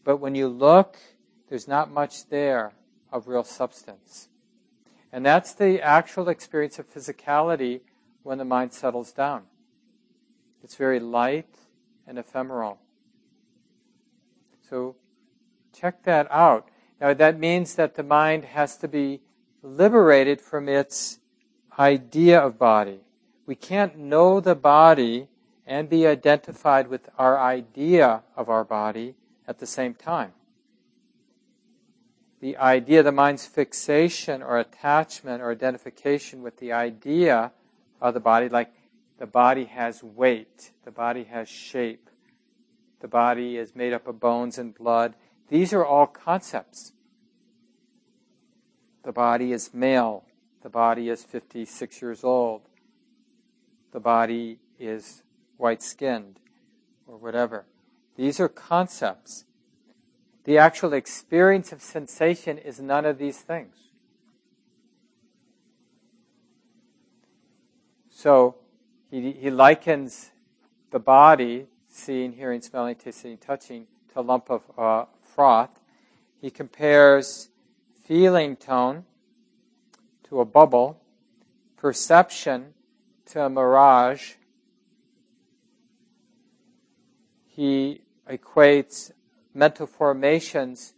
[0.05, 0.97] but when you look,
[1.49, 2.73] there's not much there
[3.13, 4.29] of real substance.
[5.13, 7.81] And that's the actual experience of physicality
[8.23, 9.43] when the mind settles down.
[10.63, 11.57] It's very light
[12.07, 12.79] and ephemeral.
[14.69, 14.97] So
[15.73, 16.69] check that out.
[17.01, 19.21] Now that means that the mind has to be
[19.63, 21.19] liberated from its
[21.79, 23.01] idea of body.
[23.47, 25.29] We can't know the body
[25.67, 29.15] and be identified with our idea of our body
[29.49, 30.33] at the same time.
[32.41, 37.53] The idea, the mind's fixation or attachment or identification with the idea
[38.01, 38.73] of the body, like
[39.19, 42.09] the body has weight, the body has shape,
[43.01, 45.15] the body is made up of bones and blood.
[45.49, 46.93] These are all concepts.
[49.03, 50.25] The body is male,
[50.63, 52.63] the body is 56 years old,
[53.93, 55.23] the body is
[55.57, 56.39] white skinned,
[57.07, 57.67] or whatever.
[58.17, 59.45] These are concepts.
[60.51, 63.77] The actual experience of sensation is none of these things.
[68.11, 68.57] So,
[69.13, 70.33] he, he likens
[70.91, 75.71] the body, seeing, hearing, smelling, tasting, touching, to a lump of uh, froth.
[76.41, 77.51] He compares
[78.03, 79.05] feeling tone
[80.25, 81.01] to a bubble,
[81.77, 82.75] perception
[83.27, 84.33] to a mirage.
[87.47, 89.13] He equates
[89.55, 90.95] mental formations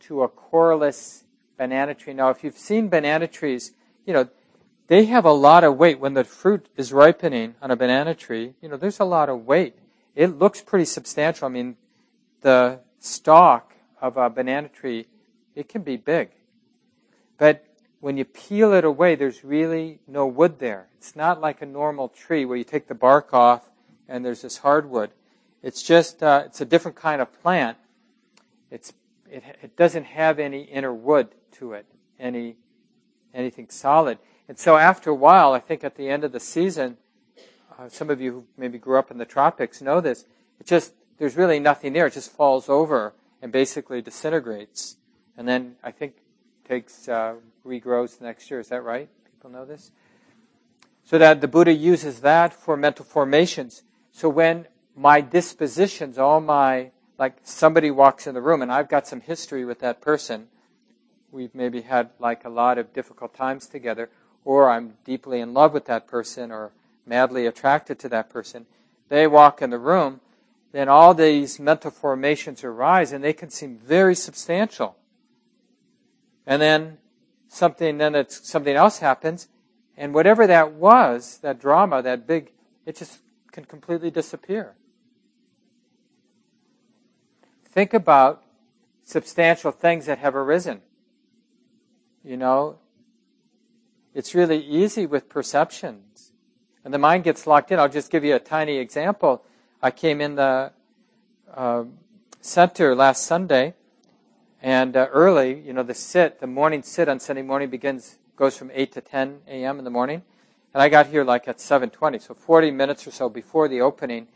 [0.00, 1.24] to a coreless
[1.56, 2.14] banana tree.
[2.14, 3.72] Now, if you've seen banana trees,
[4.06, 4.28] you know,
[4.86, 6.00] they have a lot of weight.
[6.00, 9.44] When the fruit is ripening on a banana tree, you know, there's a lot of
[9.44, 9.74] weight.
[10.14, 11.46] It looks pretty substantial.
[11.46, 11.76] I mean,
[12.40, 15.06] the stalk of a banana tree,
[15.54, 16.30] it can be big.
[17.36, 17.64] But
[18.00, 20.88] when you peel it away, there's really no wood there.
[20.96, 23.68] It's not like a normal tree where you take the bark off
[24.08, 25.10] and there's this hardwood.
[25.62, 27.76] It's just, uh, it's a different kind of plant.
[28.70, 28.92] It's,
[29.30, 31.86] it, it doesn't have any inner wood to it,
[32.18, 32.56] any,
[33.34, 34.18] anything solid.
[34.48, 36.96] And so after a while, I think at the end of the season,
[37.78, 40.24] uh, some of you who maybe grew up in the tropics know this,
[40.58, 42.06] it just, there's really nothing there.
[42.06, 44.96] It just falls over and basically disintegrates.
[45.36, 46.14] And then I think
[46.66, 48.60] takes, uh, regrows the next year.
[48.60, 49.08] Is that right?
[49.24, 49.92] People know this?
[51.04, 53.82] So that the Buddha uses that for mental formations.
[54.12, 59.06] So when my dispositions, all my, like somebody walks in the room and I've got
[59.06, 60.48] some history with that person,
[61.30, 64.08] we've maybe had like a lot of difficult times together,
[64.44, 66.72] or I'm deeply in love with that person or
[67.04, 68.66] madly attracted to that person,
[69.08, 70.20] they walk in the room,
[70.72, 74.96] then all these mental formations arise and they can seem very substantial.
[76.46, 76.98] And then
[77.48, 79.48] something, then it's, something else happens,
[79.96, 82.52] and whatever that was, that drama, that big,
[82.86, 84.74] it just can completely disappear.
[87.70, 88.42] Think about
[89.04, 90.80] substantial things that have arisen.
[92.24, 92.78] You know,
[94.14, 96.32] it's really easy with perceptions.
[96.84, 97.78] And the mind gets locked in.
[97.78, 99.44] I'll just give you a tiny example.
[99.82, 100.72] I came in the
[101.54, 101.84] uh,
[102.40, 103.74] center last Sunday,
[104.62, 108.56] and uh, early, you know, the sit, the morning sit on Sunday morning begins, goes
[108.56, 109.78] from 8 to 10 a.m.
[109.78, 110.22] in the morning.
[110.74, 114.28] And I got here like at 7.20, so 40 minutes or so before the opening.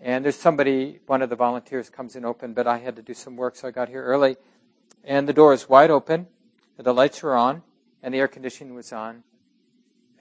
[0.00, 3.12] And there's somebody, one of the volunteers comes in open, but I had to do
[3.12, 4.36] some work, so I got here early.
[5.04, 6.26] And the door is wide open,
[6.78, 7.62] the lights are on,
[8.02, 9.22] and the air conditioning was on.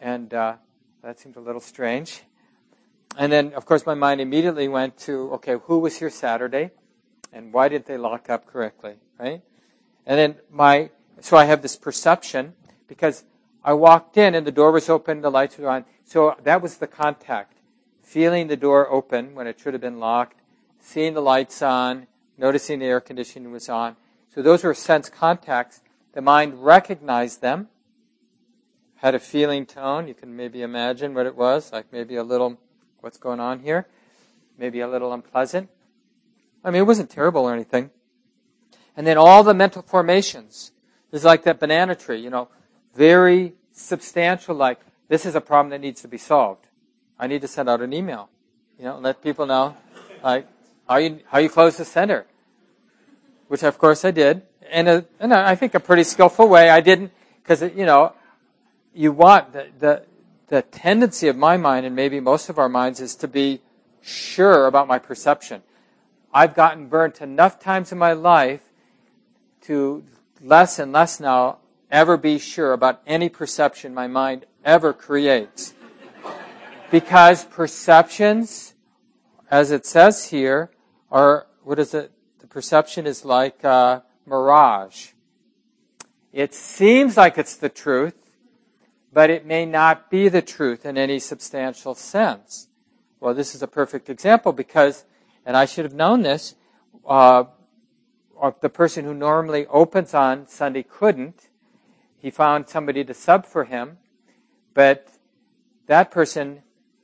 [0.02, 0.56] And uh,
[1.02, 2.24] that seemed a little strange.
[3.18, 6.72] And then, of course, my mind immediately went to, okay, who was here Saturday?
[7.32, 9.42] And why didn't they lock up correctly, right?
[10.06, 10.90] And then my,
[11.22, 12.54] so I have this perception
[12.88, 13.24] because
[13.64, 15.86] I walked in and the door was open, the lights were on.
[16.04, 17.59] So that was the contact.
[18.10, 20.42] Feeling the door open when it should have been locked,
[20.80, 22.08] seeing the lights on,
[22.40, 23.98] noticing the air conditioning was on.
[24.34, 25.82] So those were sense contacts.
[26.14, 27.68] The mind recognized them,
[28.96, 30.08] had a feeling tone.
[30.08, 32.60] You can maybe imagine what it was, like maybe a little,
[33.02, 33.86] what's going on here?
[34.58, 35.70] Maybe a little unpleasant.
[36.64, 37.92] I mean, it wasn't terrible or anything.
[38.98, 40.72] And then all the mental formations.
[41.12, 42.48] is like that banana tree, you know,
[42.96, 44.80] very substantial, like,
[45.10, 46.69] this is a problem that needs to be solved.
[47.20, 48.30] I need to send out an email,
[48.78, 49.76] you know, let people know,
[50.24, 50.48] like,
[50.88, 52.26] how you, how you close the center.
[53.48, 56.70] Which of course I did in a, in a I think a pretty skillful way.
[56.70, 57.12] I didn't,
[57.42, 58.14] because you know,
[58.94, 60.04] you want the, the
[60.48, 63.62] the tendency of my mind, and maybe most of our minds, is to be
[64.02, 65.62] sure about my perception.
[66.34, 68.62] I've gotten burnt enough times in my life
[69.62, 70.04] to
[70.42, 71.58] less and less now
[71.92, 75.74] ever be sure about any perception my mind ever creates.
[76.92, 78.74] Because perceptions,
[79.50, 80.72] as it says here,
[81.12, 82.12] are, what is it?
[82.40, 85.10] The perception is like a mirage.
[86.32, 88.16] It seems like it's the truth,
[89.12, 92.68] but it may not be the truth in any substantial sense.
[93.20, 95.06] Well, this is a perfect example because,
[95.46, 96.56] and I should have known this,
[97.08, 97.46] uh,
[98.62, 101.50] the person who normally opens on Sunday couldn't.
[102.18, 103.98] He found somebody to sub for him,
[104.74, 105.08] but
[105.88, 106.62] that person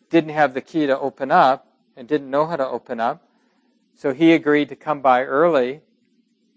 [0.09, 3.27] didn't have the key to open up and didn't know how to open up.
[3.95, 5.81] So he agreed to come by early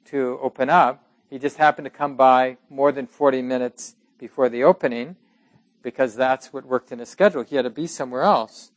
[0.06, 1.04] to open up.
[1.30, 5.16] He just happened to come by more than 40 minutes before the opening
[5.82, 7.42] because that's what worked in his schedule.
[7.42, 8.70] He had to be somewhere else.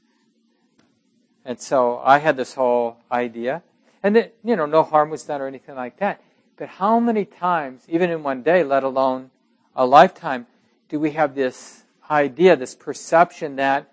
[1.44, 3.64] And so I had this whole idea.
[4.04, 6.22] And that, you know, no harm was done or anything like that.
[6.58, 9.32] But how many times, even in one day, let alone
[9.76, 10.48] a lifetime,
[10.90, 13.92] do we have this idea, this perception that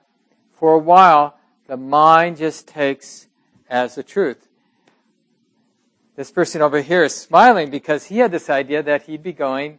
[0.58, 3.28] for a while the mind just takes
[3.68, 4.48] as the truth?
[6.16, 9.78] This person over here is smiling because he had this idea that he'd be going,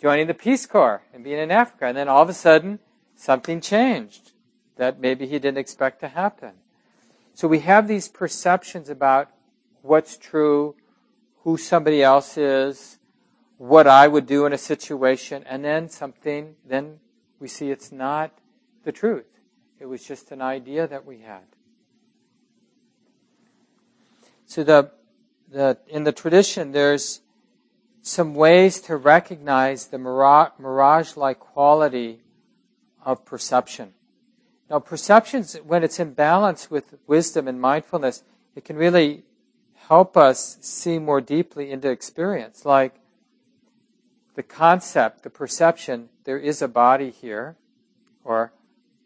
[0.00, 1.86] joining the Peace Corps and being in Africa.
[1.86, 2.80] And then all of a sudden,
[3.14, 4.32] something changed
[4.76, 6.54] that maybe he didn't expect to happen.
[7.34, 9.30] So we have these perceptions about
[9.82, 10.74] what's true,
[11.44, 12.98] who somebody else is,
[13.58, 16.98] what I would do in a situation, and then something, then
[17.38, 18.32] we see it's not
[18.82, 19.31] the truth.
[19.82, 21.42] It was just an idea that we had.
[24.46, 24.92] So the,
[25.50, 27.20] the in the tradition, there's
[28.00, 32.20] some ways to recognize the mirage-like quality
[33.04, 33.94] of perception.
[34.70, 38.22] Now, perceptions, when it's in balance with wisdom and mindfulness,
[38.54, 39.24] it can really
[39.74, 42.64] help us see more deeply into experience.
[42.64, 42.94] Like
[44.36, 47.56] the concept, the perception, there is a body here,
[48.22, 48.52] or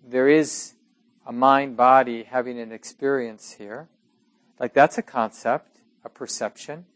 [0.07, 0.75] there is
[1.27, 3.89] a mind body having an experience here.
[4.59, 6.87] Like that's a concept, a perception.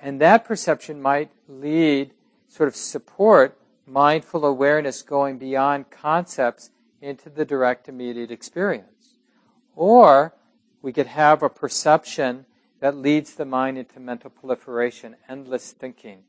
[0.00, 2.12] And that perception might lead,
[2.48, 6.70] sort of support mindful awareness going beyond concepts
[7.00, 9.18] into the direct immediate experience.
[9.76, 10.34] Or
[10.82, 12.46] we could have a perception
[12.80, 16.22] that leads the mind into mental proliferation, endless thinking,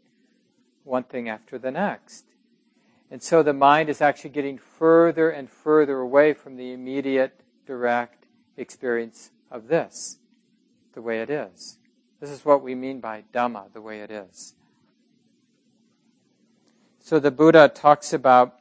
[0.83, 2.25] one thing after the next.
[3.11, 8.27] And so the mind is actually getting further and further away from the immediate, direct
[8.55, 10.19] experience of this,
[10.93, 11.77] the way it is.
[12.19, 14.53] This is what we mean by Dhamma, the way it is.
[16.99, 18.59] So the Buddha talks about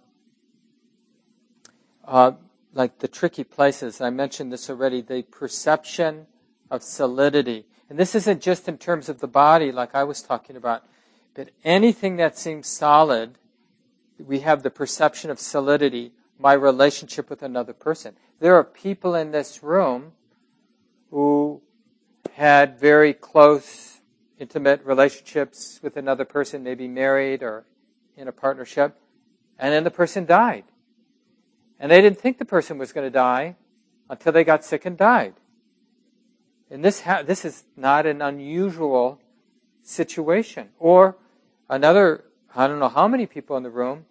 [2.07, 2.32] uh,
[2.72, 4.01] like the tricky places.
[4.01, 5.03] I mentioned this already.
[5.03, 6.26] The perception
[6.70, 10.57] of solidity, and this isn't just in terms of the body, like I was talking
[10.57, 10.84] about,
[11.34, 13.36] but anything that seems solid,
[14.25, 16.12] we have the perception of solidity.
[16.39, 18.14] My relationship with another person.
[18.39, 20.12] There are people in this room
[21.11, 21.62] who
[22.35, 24.01] had very close,
[24.39, 27.64] intimate relationships with another person, maybe married or
[28.16, 28.97] in a partnership,
[29.59, 30.64] and then the person died.
[31.81, 33.57] And they didn't think the person was going to die
[34.09, 35.35] until they got sick and died.
[36.71, 39.21] And this, ha- this is not an unusual
[39.83, 40.69] situation.
[40.79, 41.16] Or
[41.69, 44.07] another, I don't know how many people in the room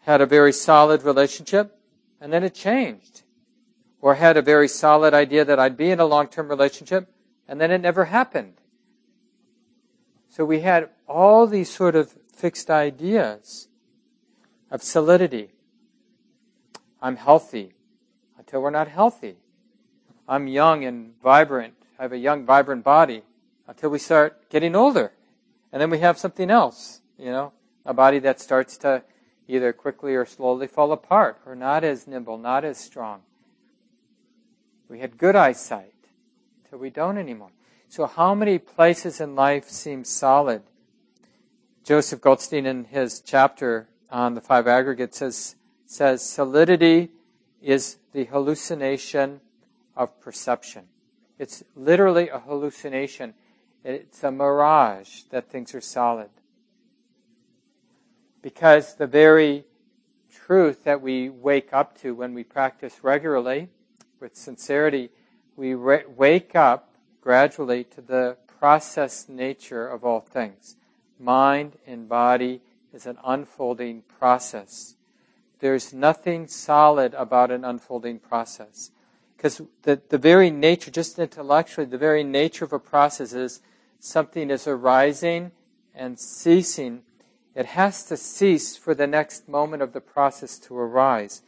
[0.00, 1.78] had a very solid relationship
[2.20, 3.22] and then it changed.
[4.00, 7.08] Or had a very solid idea that I'd be in a long term relationship
[7.48, 8.54] and then it never happened.
[10.28, 13.68] So we had all these sort of fixed ideas
[14.70, 15.52] of solidity.
[17.00, 17.74] I'm healthy
[18.38, 19.36] until we're not healthy.
[20.28, 21.74] I'm young and vibrant.
[21.98, 23.22] I have a young, vibrant body
[23.66, 25.12] until we start getting older.
[25.72, 27.52] And then we have something else, you know,
[27.86, 29.02] a body that starts to
[29.48, 33.22] either quickly or slowly fall apart or not as nimble, not as strong.
[34.88, 35.94] We had good eyesight
[36.64, 37.50] until we don't anymore.
[37.88, 40.62] So, how many places in life seem solid?
[41.84, 45.56] Joseph Goldstein, in his chapter on the five aggregates, says
[45.86, 47.10] says solidity
[47.62, 49.40] is the hallucination
[49.96, 50.84] of perception.
[51.38, 53.34] It's literally a hallucination.
[53.84, 56.30] It's a mirage that things are solid.
[58.42, 59.64] Because the very
[60.32, 63.68] truth that we wake up to when we practice regularly
[64.20, 65.10] with sincerity,
[65.56, 70.76] we re- wake up gradually to the process nature of all things.
[71.18, 72.60] Mind and body
[72.92, 74.96] is an unfolding process
[75.60, 78.90] there's nothing solid about an unfolding process.
[79.36, 83.60] Because the, the very nature, just intellectually, the very nature of a process is
[83.98, 85.52] something is arising
[85.94, 87.02] and ceasing.
[87.56, 91.40] It has to cease for the next moment of the process to arise.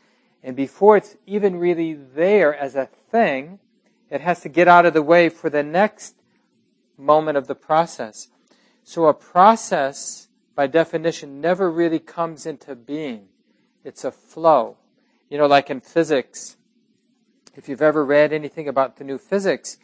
[0.43, 3.59] And before it's even really there as a thing,
[4.09, 6.15] it has to get out of the way for the next
[6.97, 8.29] moment of the process.
[8.85, 13.29] So a process, by definition, never really comes into being.
[13.85, 14.79] It's a flow.
[15.29, 16.57] You know, like in physics,
[17.55, 19.77] if you've ever read anything about the new physics,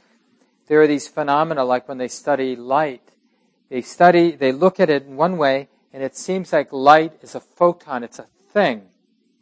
[0.69, 3.11] there are these phenomena like when they study light.
[3.69, 7.37] They study, they look at it in one way, and it seems like light is
[7.37, 8.83] a photon, it's a thing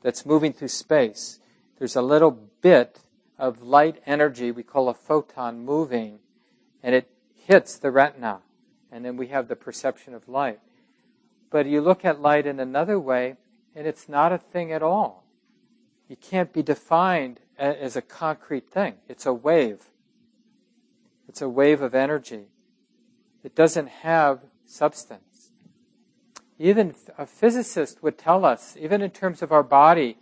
[0.03, 1.41] that's moving through space.
[1.79, 2.31] There's a little
[2.61, 3.01] bit
[3.39, 6.19] of light energy we call a photon moving,
[6.83, 8.41] and it hits the retina,
[8.91, 10.61] and then we have the perception of light.
[11.49, 13.37] But you look at light in another way,
[13.75, 15.25] and it's not a thing at all.
[16.07, 18.97] You can't be defined as a concrete thing.
[19.09, 19.87] It's a wave.
[21.27, 22.49] It's a wave of energy.
[23.43, 25.32] It doesn't have substance.
[26.59, 30.19] Even a physicist would tell us, even in terms of our body,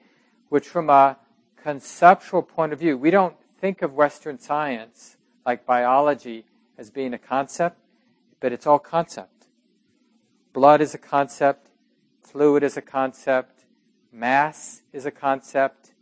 [0.49, 1.18] which from a
[1.57, 6.47] conceptual point of view, we don't think of Western science like biology
[6.78, 7.78] as being a concept,
[8.41, 9.47] but it's all concept.
[10.53, 11.68] Blood is a concept,
[12.22, 13.66] fluid is a concept,
[14.12, 15.93] mass is a concept,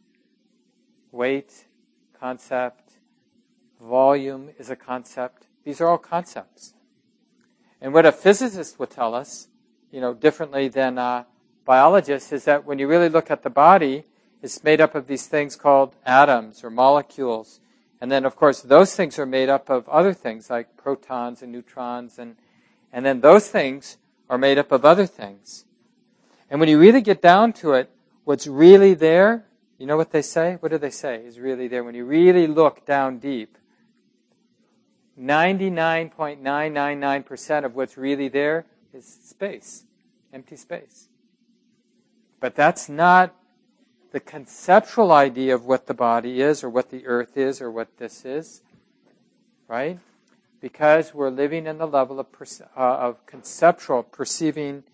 [1.11, 1.67] weight,
[2.19, 2.93] concept,
[3.81, 5.47] volume is a concept.
[5.65, 6.75] These are all concepts.
[7.81, 9.49] And what a physicist would tell us,
[9.91, 11.27] you know, differently than a
[11.65, 14.05] biologist, is that when you really look at the body,
[14.43, 17.61] it's made up of these things called atoms or molecules
[18.01, 21.51] and then, of course, those things are made up of other things like protons and
[21.51, 22.37] neutrons, and,
[22.93, 23.97] and then those things
[24.31, 25.65] are made up of other things.
[26.49, 27.91] And when you really get down to it,
[28.25, 29.47] what's really there,
[29.79, 30.59] you know what they say?
[30.61, 31.83] What do they say is really there?
[31.83, 33.59] When you really look down deep,
[35.21, 39.85] 99.999% of what's really there is space,
[40.33, 41.09] empty space.
[42.41, 43.35] But that's not
[44.13, 47.99] the conceptual idea of what the body is or what the earth is or what
[47.99, 48.63] this is,
[49.67, 49.99] right?
[50.61, 54.85] Because we're living in the level of, perce- uh, of conceptual perceiving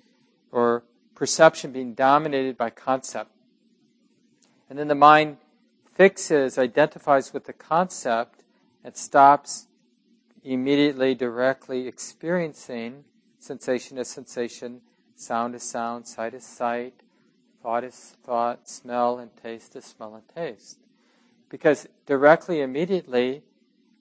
[0.50, 0.82] or
[1.14, 3.30] perception being dominated by concept.
[4.68, 5.36] And then the mind
[5.94, 8.42] fixes, identifies with the concept,
[8.82, 9.68] and stops
[10.42, 13.04] immediately, directly experiencing
[13.44, 14.80] sensation is sensation,
[15.14, 16.94] sound is sound, sight is sight,
[17.64, 20.80] Thought is thought, smell and taste is smell and taste.
[21.48, 23.42] Because directly, immediately,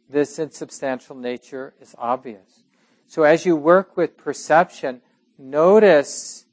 [0.09, 2.63] this insubstantial nature is obvious.
[3.07, 4.99] So as you work with perception,
[5.37, 6.43] notice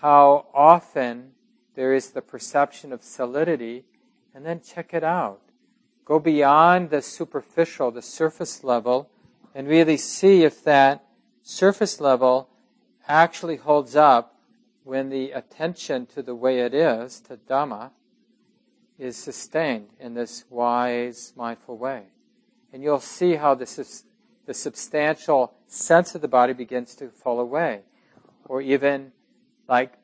[0.00, 1.32] how often
[1.74, 3.82] there is the perception of solidity,
[4.32, 5.40] and then check it out.
[6.04, 9.10] Go beyond the superficial, the surface level,
[9.52, 11.05] and really see if that
[11.46, 12.48] surface level
[13.06, 14.40] actually holds up
[14.82, 17.90] when the attention to the way it is, to Dhamma,
[18.98, 22.06] is sustained in this wise, mindful way.
[22.72, 24.04] And you'll see how is,
[24.44, 27.82] the substantial sense of the body begins to fall away.
[28.46, 29.12] Or even,
[29.68, 29.94] like,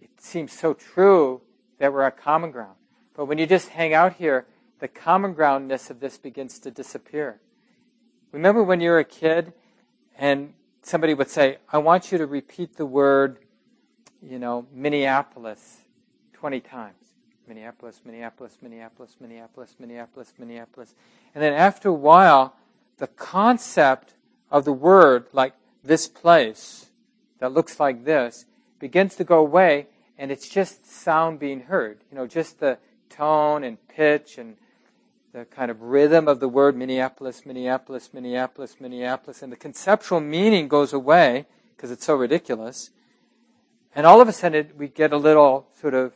[0.00, 1.42] it seems so true
[1.78, 2.76] that we're at common ground.
[3.14, 4.46] But when you just hang out here,
[4.78, 7.40] the common groundness of this begins to disappear.
[8.32, 9.52] Remember when you were a kid
[10.16, 13.38] and somebody would say, I want you to repeat the word
[14.22, 15.78] you know, Minneapolis
[16.34, 16.94] 20 times.
[17.46, 20.94] Minneapolis, Minneapolis, Minneapolis, Minneapolis, Minneapolis, Minneapolis.
[21.34, 22.54] And then after a while,
[22.98, 24.14] the concept
[24.50, 26.90] of the word, like this place
[27.40, 28.44] that looks like this,
[28.78, 31.98] begins to go away, and it's just sound being heard.
[32.10, 32.78] You know, just the
[33.08, 34.56] tone and pitch and
[35.32, 40.66] the kind of rhythm of the word Minneapolis, Minneapolis, Minneapolis, Minneapolis, and the conceptual meaning
[40.66, 42.90] goes away because it's so ridiculous.
[43.94, 46.14] And all of a sudden, we get a little sort of,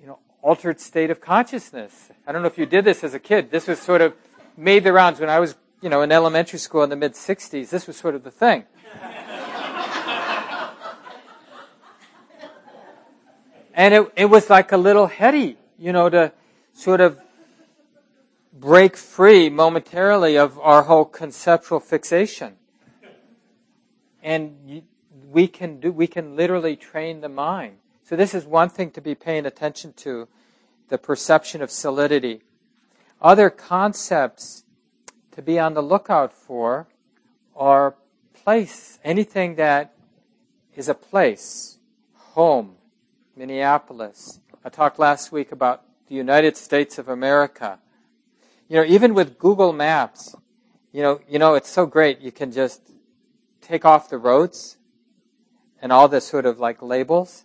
[0.00, 2.10] you know, altered state of consciousness.
[2.26, 3.52] I don't know if you did this as a kid.
[3.52, 4.14] This was sort of
[4.56, 7.70] made the rounds when I was, you know, in elementary school in the mid 60s.
[7.70, 8.64] This was sort of the thing.
[13.74, 16.32] and it, it was like a little heady, you know, to
[16.72, 17.20] sort of
[18.60, 22.56] break free momentarily of our whole conceptual fixation.
[24.22, 24.82] And
[25.30, 27.76] we can do, we can literally train the mind.
[28.02, 30.28] So this is one thing to be paying attention to,
[30.88, 32.42] the perception of solidity.
[33.20, 34.64] Other concepts
[35.32, 36.88] to be on the lookout for
[37.54, 37.94] are
[38.32, 39.94] place, anything that
[40.74, 41.78] is a place,
[42.14, 42.76] home,
[43.36, 47.78] Minneapolis, I talked last week about the United States of America.
[48.68, 50.34] You know, even with Google Maps,
[50.92, 52.20] you know, you know, it's so great.
[52.20, 52.82] You can just
[53.62, 54.76] take off the roads
[55.80, 57.44] and all the sort of like labels,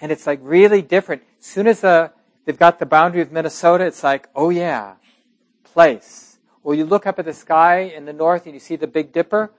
[0.00, 1.22] and it's like really different.
[1.38, 2.08] As soon as the, uh,
[2.44, 4.94] they've got the boundary of Minnesota, it's like, oh yeah,
[5.62, 6.38] place.
[6.64, 9.12] Well, you look up at the sky in the north and you see the Big
[9.12, 9.52] Dipper.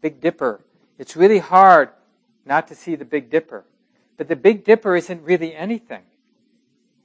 [0.00, 0.60] Big Dipper.
[0.98, 1.88] It's really hard
[2.44, 3.64] not to see the Big Dipper.
[4.16, 6.02] But the Big Dipper isn't really anything.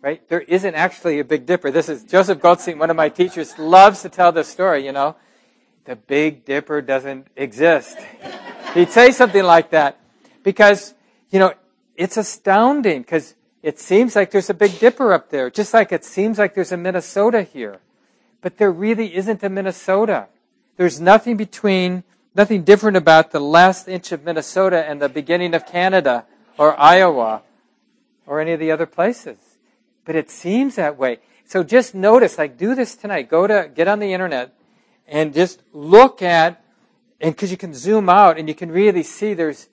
[0.02, 0.28] Right?
[0.30, 1.72] There isn't actually a Big Dipper.
[1.72, 5.18] This is Joseph Goldstein, one of my teachers, loves to tell this story, you know.
[5.84, 7.98] The Big Dipper doesn't exist.
[8.74, 10.00] He'd say something like that
[10.44, 10.94] because,
[11.32, 11.54] you know,
[11.98, 16.06] it's astounding because it seems like there's a Big Dipper up there, just like it
[16.06, 17.80] seems like there's a Minnesota here.
[18.42, 20.28] But there really isn't a Minnesota.
[20.78, 25.66] There's nothing between, nothing different about the last inch of Minnesota and the beginning of
[25.66, 26.26] Canada
[26.58, 27.42] or Iowa
[28.26, 29.49] or any of the other places.
[30.06, 31.20] But it seems that way.
[31.46, 33.30] So just notice, like do this tonight.
[33.30, 34.54] Go to, get on the internet
[35.08, 36.64] and just look at,
[37.20, 39.68] and because you can zoom out and you can really see there's,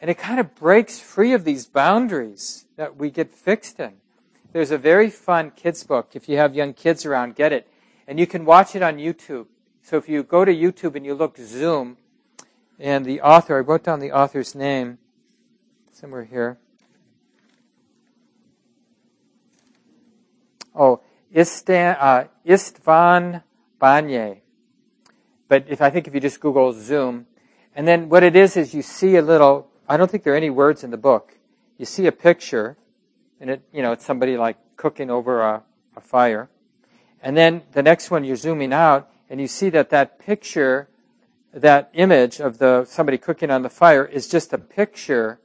[0.00, 3.94] and it kind of breaks free of these boundaries that we get fixed in.
[4.52, 6.10] There's a very fun kids book.
[6.14, 7.68] If you have young kids around, get it.
[8.06, 9.46] And you can watch it on YouTube.
[9.82, 11.96] So if you go to YouTube and you look Zoom,
[12.78, 14.98] and the author, I wrote down the author's name
[15.92, 16.58] somewhere here.
[20.78, 21.00] Oh,
[21.34, 23.42] Istan, uh, Istvan
[23.80, 24.40] Banyai.
[25.48, 27.26] But if I think if you just Google Zoom,
[27.74, 29.68] and then what it is is you see a little.
[29.88, 31.36] I don't think there are any words in the book.
[31.78, 32.76] You see a picture,
[33.40, 35.62] and it you know it's somebody like cooking over a,
[35.96, 36.48] a fire,
[37.20, 40.88] and then the next one you're zooming out, and you see that that picture,
[41.52, 45.40] that image of the somebody cooking on the fire is just a picture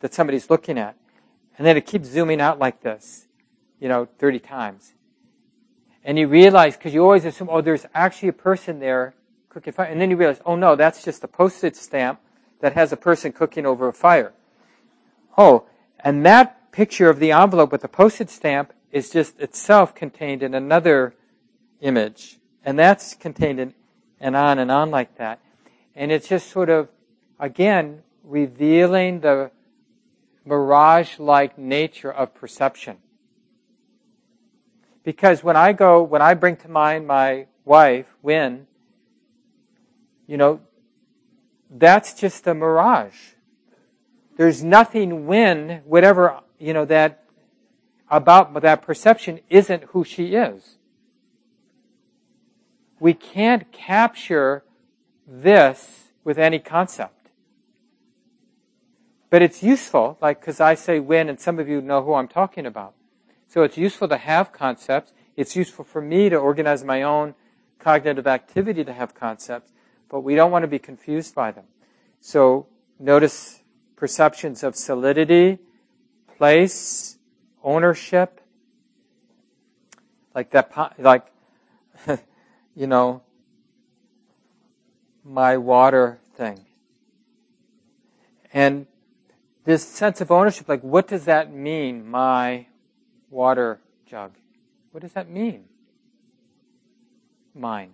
[0.00, 0.96] that somebody's looking at,
[1.56, 3.28] and then it keeps zooming out like this,
[3.80, 4.94] you know, 30 times.
[6.04, 9.14] And you realize, because you always assume, oh, there's actually a person there
[9.48, 9.86] cooking fire.
[9.86, 12.20] And then you realize, oh no, that's just a postage stamp
[12.60, 14.32] that has a person cooking over a fire.
[15.36, 15.66] Oh,
[16.00, 20.54] and that picture of the envelope with the postage stamp is just itself contained in
[20.54, 21.14] another
[21.80, 22.38] image.
[22.64, 23.74] And that's contained in,
[24.20, 25.40] and on and on like that.
[25.94, 26.88] And it's just sort of,
[27.40, 29.50] again, revealing the
[30.44, 32.98] mirage-like nature of perception.
[35.06, 38.66] Because when I go, when I bring to mind my wife, Wynn,
[40.26, 40.62] you know,
[41.70, 43.34] that's just a mirage.
[44.36, 47.22] There's nothing when, whatever, you know, that,
[48.10, 50.76] about that perception isn't who she is.
[52.98, 54.64] We can't capture
[55.24, 57.30] this with any concept.
[59.30, 62.26] But it's useful, like, because I say Wynn, and some of you know who I'm
[62.26, 62.94] talking about.
[63.46, 65.12] So it's useful to have concepts.
[65.36, 67.34] It's useful for me to organize my own
[67.78, 69.72] cognitive activity to have concepts
[70.08, 71.64] but we don't want to be confused by them.
[72.20, 72.66] So
[72.98, 73.60] notice
[73.96, 75.58] perceptions of solidity,
[76.36, 77.18] place,
[77.62, 78.40] ownership,
[80.34, 81.26] like that, like,
[82.76, 83.22] you know,
[85.24, 86.66] my water thing.
[88.52, 88.86] And
[89.64, 92.66] this sense of ownership, like, what does that mean, my
[93.30, 94.32] water jug?
[94.92, 95.64] What does that mean?
[97.54, 97.92] Mine.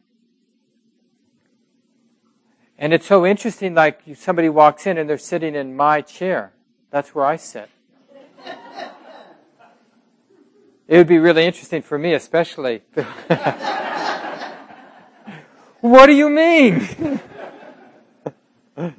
[2.78, 6.52] And it's so interesting, like somebody walks in and they're sitting in my chair.
[6.90, 7.70] That's where I sit.
[10.88, 12.82] it would be really interesting for me, especially.
[15.80, 17.20] what do you mean?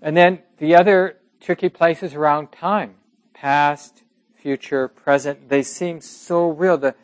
[0.00, 2.94] and then the other tricky places around time
[3.42, 4.04] past,
[4.36, 5.48] future, present.
[5.48, 6.78] They seem so real.
[6.78, 6.94] The,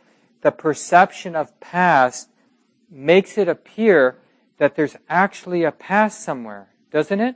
[0.42, 2.28] the perception of past
[2.88, 4.18] makes it appear
[4.58, 7.34] that there's actually a past somewhere, doesn't it?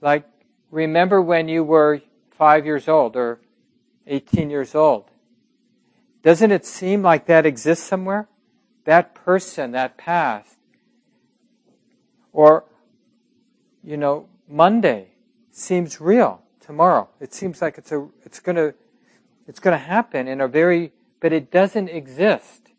[0.00, 0.28] Like,
[0.70, 3.40] remember when you were five years old or
[4.06, 5.10] 18 years old?
[6.22, 8.28] Doesn't it seem like that exists somewhere?
[8.84, 10.56] That person, that past.
[12.32, 12.64] Or,
[13.82, 15.08] you know, Monday
[15.50, 17.08] seems real tomorrow.
[17.20, 18.74] It seems like it's a, it's gonna,
[19.46, 22.72] it's gonna happen in a very, but it doesn't exist.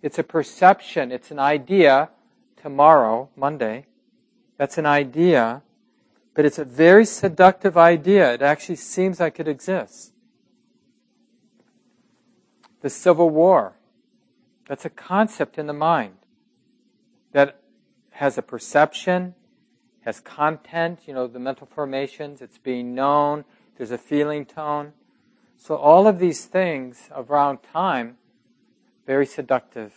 [0.00, 2.10] It's a perception, it's an idea.
[2.60, 3.86] Tomorrow, Monday,
[4.56, 5.62] that's an idea,
[6.34, 8.34] but it's a very seductive idea.
[8.34, 10.10] It actually seems like it exists.
[12.80, 13.76] The Civil War,
[14.66, 16.14] that's a concept in the mind
[17.32, 17.60] that
[18.10, 19.34] has a perception,
[20.08, 23.44] has content, you know, the mental formations, it's being known,
[23.76, 24.94] there's a feeling tone.
[25.58, 28.16] So all of these things around time,
[29.06, 29.92] very seductive.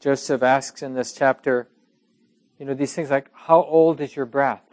[0.00, 1.68] Joseph asks in this chapter,
[2.58, 4.64] you know, these things like, how old is your breath?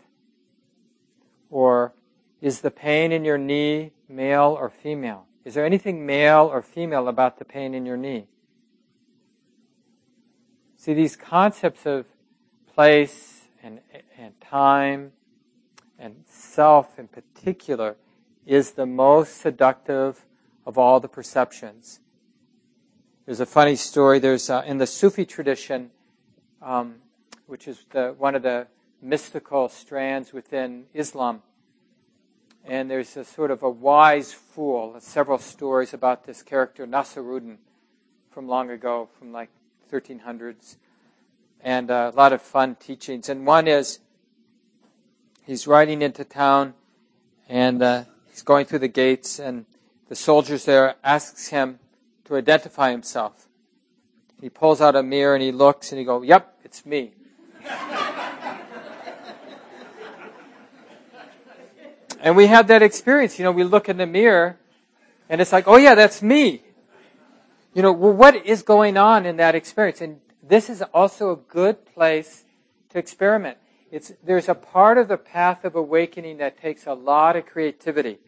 [1.49, 1.93] Or,
[2.39, 5.25] is the pain in your knee male or female?
[5.43, 8.27] Is there anything male or female about the pain in your knee?
[10.77, 12.05] See, these concepts of
[12.73, 13.79] place and,
[14.17, 15.11] and time
[15.99, 17.95] and self in particular
[18.45, 20.25] is the most seductive
[20.65, 21.99] of all the perceptions.
[23.25, 24.19] There's a funny story.
[24.19, 25.91] There's uh, in the Sufi tradition,
[26.61, 26.95] um,
[27.47, 28.67] which is the, one of the
[29.01, 31.41] mystical strands within Islam.
[32.65, 37.57] And there's a sort of a wise fool, several stories about this character, Nasruddin,
[38.31, 39.49] from long ago, from like
[39.91, 40.77] 1300s
[41.63, 43.29] and uh, a lot of fun teachings.
[43.29, 43.99] And one is
[45.45, 46.73] he's riding into town
[47.47, 49.65] and uh, he's going through the gates, and
[50.09, 51.79] the soldiers there asks him
[52.25, 53.47] to identify himself.
[54.41, 57.11] He pulls out a mirror and he looks and he goes, "Yep, it's me."
[62.21, 63.37] and we have that experience.
[63.37, 64.57] You know, we look in the mirror
[65.29, 66.63] and it's like, "Oh yeah, that's me."
[67.73, 70.01] You know, well, what is going on in that experience?
[70.01, 72.43] And this is also a good place
[72.89, 73.57] to experiment.
[73.89, 78.19] It's, there's a part of the path of awakening that takes a lot of creativity,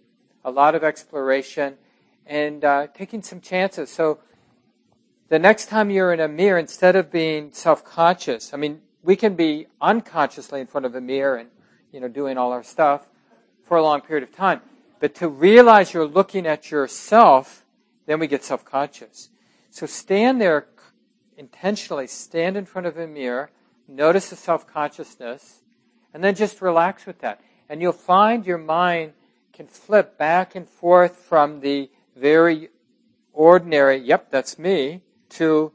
[0.43, 1.76] a lot of exploration,
[2.26, 3.91] and uh, taking some chances.
[3.91, 4.20] So
[5.30, 9.36] the next time you're in a mirror, instead of being self-conscious, I mean, we can
[9.36, 11.49] be unconsciously in front of a mirror and,
[11.91, 13.09] you know, doing all our stuff
[13.63, 14.61] for a long period of time.
[14.99, 17.66] But to realize you're looking at yourself,
[18.05, 19.30] then we get self-conscious.
[19.70, 20.68] So stand there
[21.38, 23.49] intentionally stand in front of a mirror,
[23.88, 25.61] notice the self consciousness,
[26.13, 27.41] and then just relax with that.
[27.67, 29.13] And you'll find your mind
[29.55, 32.69] can flip back and forth from the very
[33.31, 35.71] ordinary, yep, that's me, to,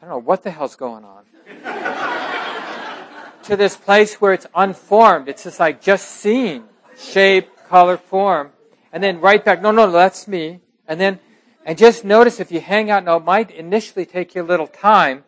[0.00, 1.24] I don't know, what the hell's going on?
[3.44, 5.28] to this place where it's unformed.
[5.28, 6.64] It's just like just seeing
[6.98, 8.52] shape, color, form.
[8.92, 10.60] And then right back, no, no, that's me.
[10.86, 11.18] And then
[11.64, 14.66] and just notice if you hang out, now it might initially take you a little
[14.66, 15.24] time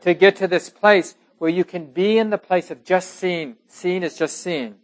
[0.00, 3.56] to get to this place where you can be in the place of just seeing.
[3.68, 4.76] Seeing is just seeing.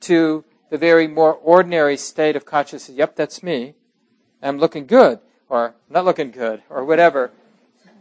[0.00, 2.96] To the very more ordinary state of consciousness.
[2.96, 3.74] Yep, that's me.
[4.42, 7.30] I'm looking good, or not looking good, or whatever.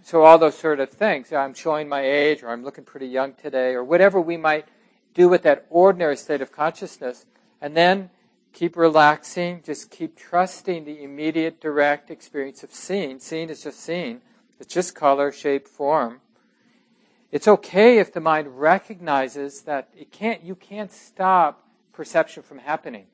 [0.01, 1.31] So all those sort of things.
[1.31, 4.65] I'm showing my age, or I'm looking pretty young today, or whatever we might
[5.13, 7.25] do with that ordinary state of consciousness.
[7.59, 8.09] And then
[8.53, 9.61] Keep relaxing.
[9.63, 13.19] Just keep trusting the immediate, direct experience of seeing.
[13.19, 14.21] Seeing is just seeing.
[14.59, 16.21] It's just color, shape, form.
[17.31, 23.05] It's okay if the mind recognizes that it can't, you can't stop perception from happening.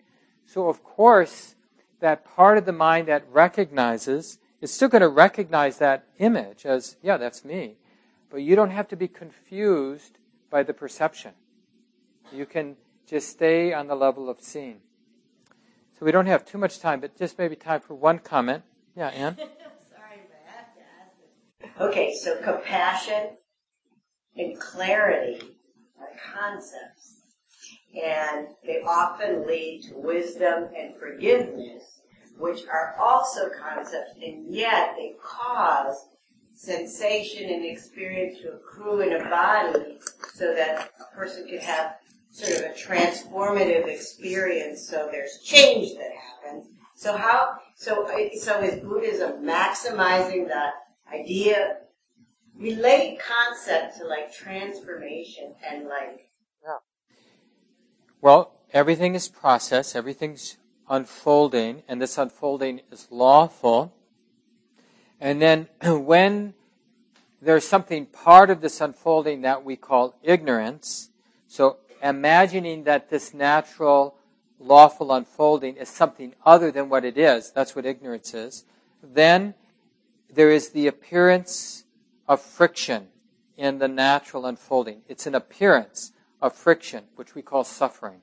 [0.45, 1.55] So of course,
[1.99, 6.97] that part of the mind that recognizes is still going to recognize that image as,
[7.01, 7.75] yeah, that's me.
[8.29, 10.17] But you don't have to be confused
[10.49, 11.33] by the perception.
[12.31, 12.75] You can
[13.07, 14.81] just stay on the level of seeing.
[15.99, 18.63] So we don't have too much time, but just maybe time for one comment.
[18.95, 19.35] Yeah, Anne?
[19.37, 19.47] Sorry,
[20.29, 21.81] but I have to ask.
[21.89, 23.37] Okay, so compassion
[24.35, 25.41] and clarity
[25.99, 27.21] are concepts.
[27.95, 32.01] And they often lead to wisdom and forgiveness,
[32.37, 36.09] which are also concepts, and yet they cause
[36.53, 39.97] sensation and experience to accrue in a body
[40.33, 41.96] so that a person can have
[42.37, 44.87] sort of a transformative experience.
[44.87, 46.67] So there's change that happens.
[46.95, 47.57] So how?
[47.75, 48.07] So
[48.39, 50.73] so is Buddhism maximizing that
[51.11, 51.77] idea?
[52.55, 56.29] Relate concept to like transformation and like.
[56.63, 56.77] Yeah.
[58.21, 59.95] Well, everything is process.
[59.95, 60.57] Everything's
[60.89, 63.93] unfolding, and this unfolding is lawful.
[65.19, 66.53] And then when
[67.41, 71.09] there's something part of this unfolding that we call ignorance,
[71.47, 74.15] so imagining that this natural,
[74.59, 78.65] lawful unfolding is something other than what it is, that's what ignorance is,
[79.01, 79.53] then
[80.29, 81.85] there is the appearance
[82.27, 83.07] of friction
[83.55, 85.01] in the natural unfolding.
[85.07, 88.21] It's an appearance of friction, which we call suffering.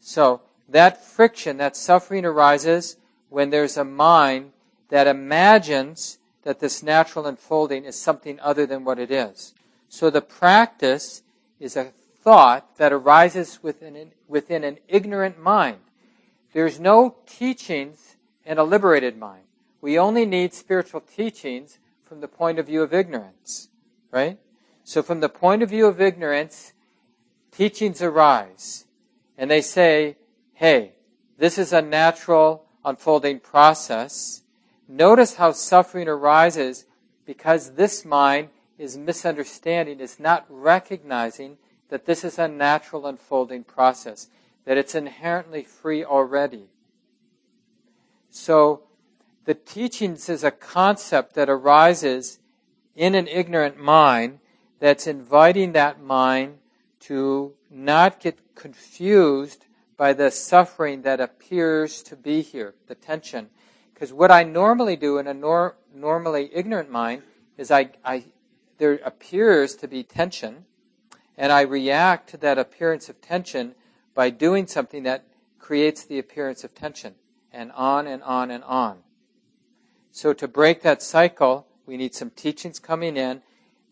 [0.00, 2.96] So, that friction, that suffering arises
[3.28, 4.52] when there's a mind
[4.90, 9.54] that imagines that this natural unfolding is something other than what it is.
[9.88, 11.22] So the practice
[11.58, 15.78] is a thought that arises within an, within an ignorant mind.
[16.52, 19.44] There's no teachings in a liberated mind.
[19.80, 23.68] We only need spiritual teachings from the point of view of ignorance,
[24.10, 24.38] right?
[24.82, 26.72] So, from the point of view of ignorance,
[27.52, 28.86] teachings arise,
[29.36, 30.16] and they say,
[30.54, 30.92] hey,
[31.36, 34.42] this is a natural unfolding process.
[34.88, 36.86] Notice how suffering arises
[37.26, 38.48] because this mind
[38.78, 41.58] is misunderstanding, is not recognizing
[41.88, 44.28] that this is a natural unfolding process,
[44.64, 46.66] that it's inherently free already.
[48.30, 48.82] So,
[49.44, 52.38] the teachings is a concept that arises
[52.94, 54.40] in an ignorant mind
[54.78, 56.58] that's inviting that mind
[57.00, 59.64] to not get confused
[59.96, 63.48] by the suffering that appears to be here, the tension.
[63.92, 67.22] Because what I normally do in a nor- normally ignorant mind
[67.56, 68.24] is I, I,
[68.78, 70.66] there appears to be tension,
[71.38, 73.76] and I react to that appearance of tension
[74.14, 75.24] by doing something that
[75.60, 77.14] creates the appearance of tension,
[77.52, 78.98] and on and on and on.
[80.10, 83.42] So to break that cycle, we need some teachings coming in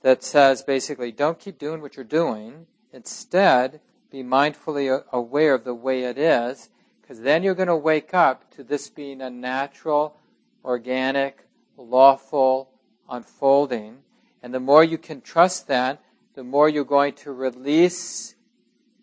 [0.03, 2.67] that says basically, don't keep doing what you're doing.
[2.93, 3.81] Instead,
[4.11, 6.69] be mindfully aware of the way it is,
[7.01, 10.17] because then you're going to wake up to this being a natural,
[10.65, 12.71] organic, lawful
[13.09, 13.99] unfolding.
[14.43, 16.03] And the more you can trust that,
[16.37, 18.35] the more you're going to release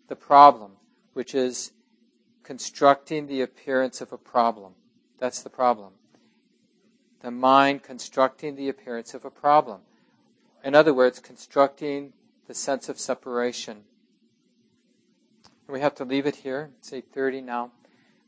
[0.06, 0.70] the problem,
[1.14, 1.72] which is
[2.44, 4.72] constructing the appearance of a problem.
[5.18, 5.94] That's the problem.
[7.22, 9.80] The mind constructing the appearance of a problem.
[10.62, 12.12] In other words, constructing
[12.46, 13.78] the sense of separation.
[15.66, 16.70] We have to leave it here.
[16.78, 17.72] It's 8.30 now.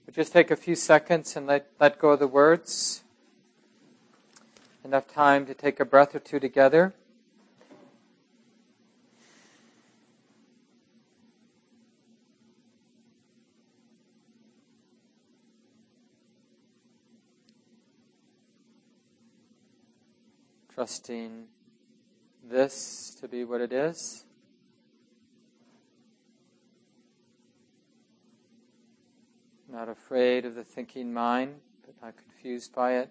[0.05, 3.05] We'll just take a few seconds and let, let go of the words.
[4.85, 6.93] Enough time to take a breath or two together.
[20.77, 21.47] Trusting
[22.45, 24.27] this to be what it is.
[29.71, 31.55] Not afraid of the thinking mind,
[31.87, 33.11] but not confused by it.